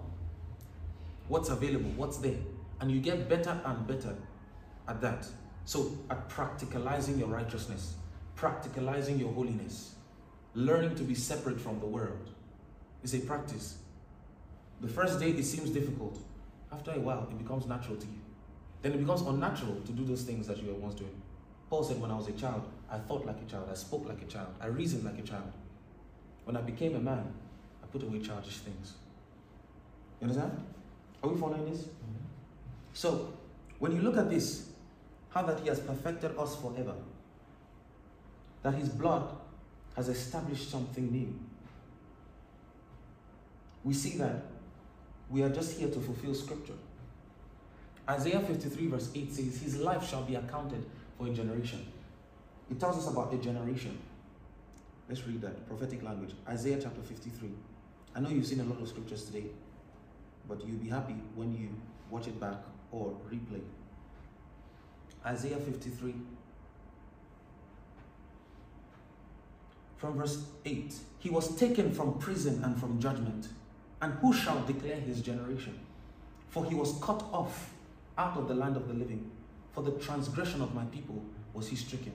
[1.28, 2.40] what's available, what's there.
[2.82, 4.16] And you get better and better
[4.88, 5.28] at that.
[5.66, 7.98] So at practicalizing your righteousness,
[8.36, 9.94] practicalizing your holiness,
[10.56, 12.32] learning to be separate from the world
[13.04, 13.78] is a practice.
[14.82, 16.18] The first day it seems difficult.
[16.72, 18.27] After a while, it becomes natural to you.
[18.88, 21.22] Then it becomes unnatural to do those things that you were once doing.
[21.70, 24.22] Paul said, When I was a child, I thought like a child, I spoke like
[24.22, 25.52] a child, I reasoned like a child.
[26.46, 27.34] When I became a man,
[27.84, 28.94] I put away childish things.
[30.22, 30.64] You understand?
[31.22, 31.82] Are we following this?
[31.82, 32.24] Mm-hmm.
[32.94, 33.34] So,
[33.80, 34.70] when you look at this,
[35.32, 36.96] how that he has perfected us forever,
[38.64, 39.36] that his blood
[39.98, 41.38] has established something new.
[43.84, 44.46] We see that
[45.30, 46.80] we are just here to fulfill scripture.
[48.10, 50.86] Isaiah 53, verse 8 says, His life shall be accounted
[51.18, 51.86] for a generation.
[52.72, 53.98] It tells us about a generation.
[55.10, 56.34] Let's read that prophetic language.
[56.48, 57.50] Isaiah chapter 53.
[58.16, 59.46] I know you've seen a lot of scriptures today,
[60.48, 61.70] but you'll be happy when you
[62.10, 62.58] watch it back
[62.92, 63.62] or replay.
[65.26, 66.16] Isaiah 53.
[69.98, 73.50] From verse 8 He was taken from prison and from judgment.
[74.02, 75.80] And who shall declare his generation?
[76.50, 77.74] For he was cut off
[78.18, 79.30] out of the land of the living.
[79.74, 81.24] For the transgression of my people
[81.54, 82.14] was he stricken.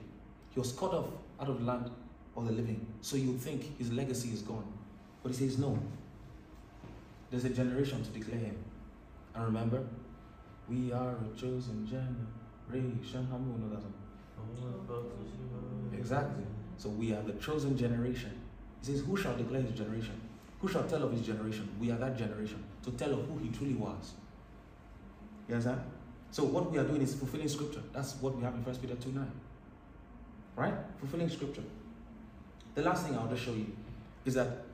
[0.53, 1.07] He was cut off
[1.39, 1.89] out of the land
[2.35, 2.85] of the living.
[3.01, 4.65] So you think his legacy is gone.
[5.21, 5.77] But he says, no.
[7.31, 8.57] There's a generation to declare him.
[9.33, 9.83] And remember,
[10.69, 13.27] we are a chosen generation.
[13.31, 13.93] How many know that song?
[15.97, 16.43] Exactly.
[16.77, 18.39] So we are the chosen generation.
[18.79, 20.19] He says, Who shall declare his generation?
[20.59, 21.69] Who shall tell of his generation?
[21.79, 24.13] We are that generation to tell of who he truly was.
[25.47, 25.81] You understand?
[26.33, 27.83] So what we are doing is fulfilling scripture.
[27.93, 29.31] That's what we have in First Peter 2 9.
[30.55, 30.73] Right?
[30.99, 31.61] Fulfilling scripture.
[32.73, 33.71] The last thing I'll just show you
[34.25, 34.65] is that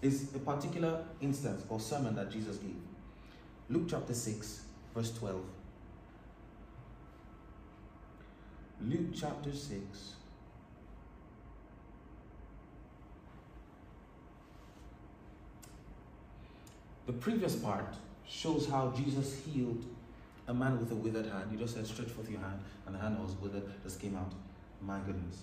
[0.00, 2.74] is a particular instance or sermon that Jesus gave.
[3.68, 4.62] Luke chapter 6,
[4.94, 5.38] verse 12.
[8.88, 10.14] Luke chapter 6.
[17.04, 17.94] The previous part
[18.26, 19.84] shows how Jesus healed
[20.48, 21.50] a man with a withered hand.
[21.50, 24.16] He just said, Stretch forth your hand, and the hand that was withered just came
[24.16, 24.32] out.
[24.80, 25.42] My goodness.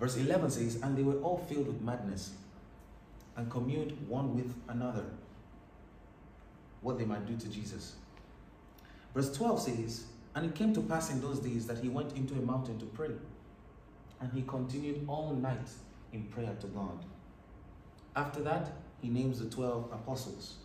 [0.00, 2.32] Verse 11 says, And they were all filled with madness
[3.36, 5.04] and communed one with another
[6.80, 7.94] what they might do to Jesus.
[9.14, 10.04] Verse 12 says,
[10.34, 12.86] And it came to pass in those days that he went into a mountain to
[12.86, 13.10] pray,
[14.20, 15.68] and he continued all night
[16.12, 17.04] in prayer to God.
[18.16, 20.56] After that, he names the 12 apostles.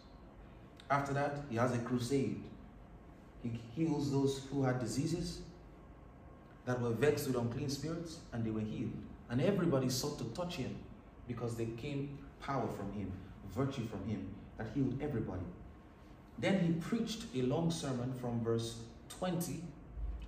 [0.90, 2.42] After that, he has a crusade.
[3.44, 5.42] He heals those who had diseases
[6.66, 8.94] that were vexed with unclean spirits, and they were healed.
[9.30, 10.76] And everybody sought to touch him
[11.28, 13.12] because they came power from him,
[13.54, 15.46] virtue from him that healed everybody.
[16.40, 18.80] Then he preached a long sermon from verse
[19.10, 19.62] 20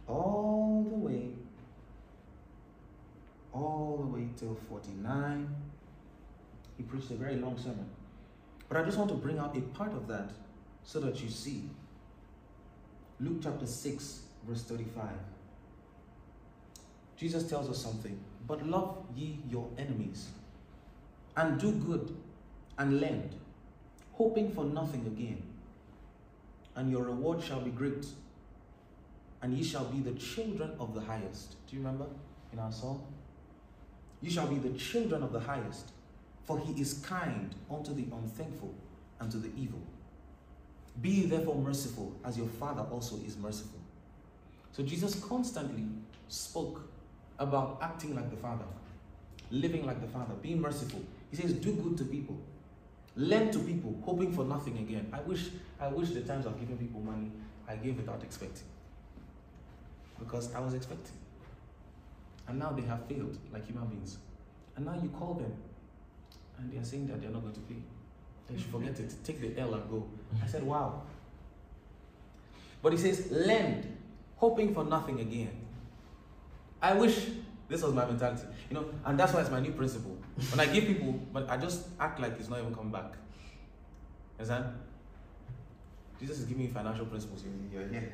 [0.07, 1.29] all the way,
[3.53, 5.55] all the way till 49.
[6.77, 7.89] He preached a very long sermon.
[8.67, 10.31] But I just want to bring out a part of that
[10.83, 11.69] so that you see.
[13.19, 15.09] Luke chapter 6, verse 35.
[17.17, 18.19] Jesus tells us something.
[18.47, 20.29] But love ye your enemies,
[21.37, 22.15] and do good,
[22.77, 23.35] and lend,
[24.13, 25.43] hoping for nothing again.
[26.75, 28.05] And your reward shall be great,
[29.41, 31.55] and ye shall be the children of the highest.
[31.67, 32.07] Do you remember
[32.51, 33.05] in our song?
[34.21, 35.91] You shall be the children of the highest,
[36.43, 38.73] for he is kind unto the unthankful
[39.19, 39.81] and to the evil.
[40.99, 43.79] Be therefore merciful, as your Father also is merciful.
[44.73, 45.85] So Jesus constantly
[46.27, 46.81] spoke
[47.39, 48.65] about acting like the Father,
[49.49, 51.01] living like the Father, being merciful.
[51.29, 52.37] He says, do good to people.
[53.15, 55.09] Lend to people, hoping for nothing again.
[55.11, 55.49] I wish,
[55.79, 57.31] I wish the times of giving people money,
[57.67, 58.63] I gave without expecting.
[60.19, 61.15] Because I was expecting.
[62.47, 64.17] And now they have failed, like human beings.
[64.75, 65.53] And now you call them,
[66.57, 67.81] and they are saying that they're not going to pay.
[68.51, 69.13] They should forget it.
[69.23, 70.07] Take the L and go.
[70.43, 71.03] I said, wow.
[72.81, 73.97] But he says, lend,
[74.35, 75.51] hoping for nothing again.
[76.81, 77.27] I wish
[77.69, 80.17] this was my mentality, you know, and that's why it's my new principle.
[80.49, 83.13] When I give people, but I just act like it's not even coming back.
[84.39, 84.65] Understand?
[86.19, 87.43] Jesus is giving you financial principles.
[87.71, 88.11] You're here.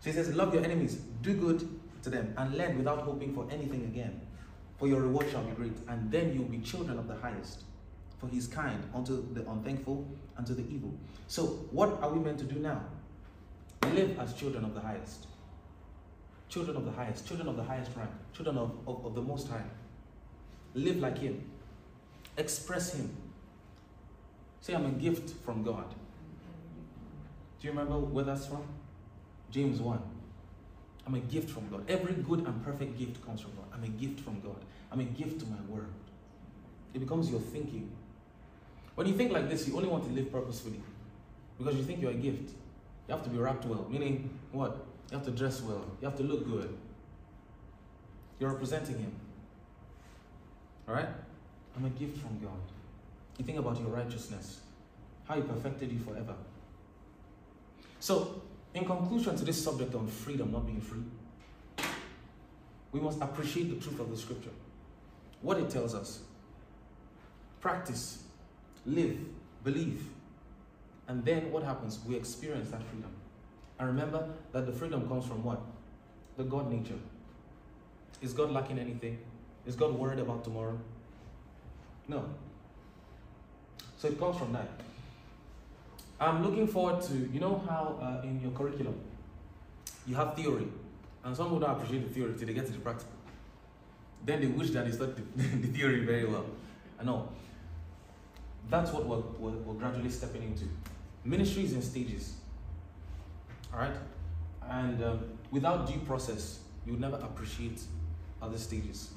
[0.00, 1.68] So he says, Love your enemies, do good
[2.02, 4.20] to them, and lend without hoping for anything again.
[4.78, 7.62] For your reward shall be great, and then you'll be children of the highest.
[8.18, 10.06] For he is kind unto the unthankful
[10.36, 10.94] and to the evil.
[11.28, 12.82] So, what are we meant to do now?
[13.92, 15.26] Live as children of the highest
[16.48, 19.48] children of the highest, children of the highest rank, children of, of, of, the Most
[19.48, 19.64] High.
[20.74, 21.44] Live like Him,
[22.36, 23.14] express Him.
[24.60, 25.88] Say, I'm a gift from God.
[27.60, 28.64] Do you remember where that's from?
[29.50, 30.00] James 1.
[31.06, 31.88] I'm a gift from God.
[31.88, 33.66] Every good and perfect gift comes from God.
[33.72, 34.64] I'm a gift from God.
[34.90, 35.92] I'm a gift to my world.
[36.94, 37.90] It becomes your thinking.
[38.96, 40.80] When you think like this, you only want to live purposefully
[41.58, 42.50] because you think you're a gift.
[43.06, 44.84] You have to be wrapped well, meaning what?
[45.10, 45.84] You have to dress well.
[46.00, 46.76] You have to look good.
[48.40, 49.12] You're representing Him.
[50.88, 51.08] Alright?
[51.76, 52.58] I'm a gift from God.
[53.38, 54.60] You think about your righteousness,
[55.28, 56.34] how He perfected you forever.
[58.00, 58.42] So,
[58.74, 61.02] in conclusion to this subject on freedom, not being free,
[62.92, 64.50] we must appreciate the truth of the scripture,
[65.42, 66.20] what it tells us.
[67.60, 68.22] Practice,
[68.86, 69.18] live,
[69.64, 70.02] believe.
[71.08, 71.98] And then what happens?
[72.06, 73.10] We experience that freedom.
[73.78, 75.60] And remember that the freedom comes from what?
[76.36, 76.98] The God nature.
[78.22, 79.18] Is God lacking anything?
[79.66, 80.78] Is God worried about tomorrow?
[82.08, 82.24] No.
[83.98, 84.68] So it comes from that.
[86.18, 88.98] I'm looking forward to, you know how uh, in your curriculum
[90.06, 90.66] you have theory,
[91.24, 93.12] and some people don't appreciate the theory till they get to the practical.
[94.24, 96.46] Then they wish that they studied the, the theory very well.
[96.98, 97.28] I know.
[98.68, 100.64] That's what we're, we're, we're gradually stepping into.
[101.24, 102.34] Ministry is in stages.
[103.72, 103.96] All right?
[104.68, 105.20] And um,
[105.50, 107.80] without due process, you would never appreciate
[108.42, 109.10] other stages.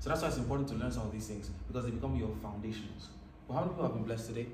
[0.00, 2.34] So that's why it's important to learn some of these things because they become your
[2.42, 3.08] foundations.
[3.48, 4.46] Well, how many people have been blessed today?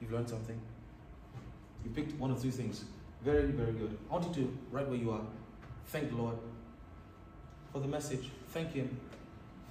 [0.00, 0.58] You've learned something.
[1.84, 2.84] You picked one or two things.
[3.22, 3.96] Very, very good.
[4.10, 5.20] I want you to, right where you are,
[5.86, 6.36] thank the Lord
[7.72, 8.30] for the message.
[8.48, 8.98] Thank Him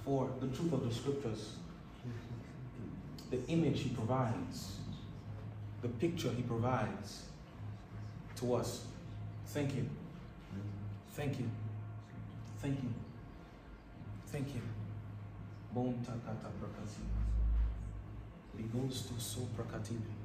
[0.04, 1.56] for the truth of the scriptures,
[3.30, 4.76] the image He provides,
[5.82, 7.22] the picture He provides
[8.36, 8.84] to us.
[9.46, 9.88] Thank you.
[11.12, 11.50] Thank you.
[12.60, 12.92] Thank you.
[14.26, 14.62] Thank you.
[15.72, 17.02] Bon takata prakasi.
[18.56, 20.19] Ligosto so prakativi.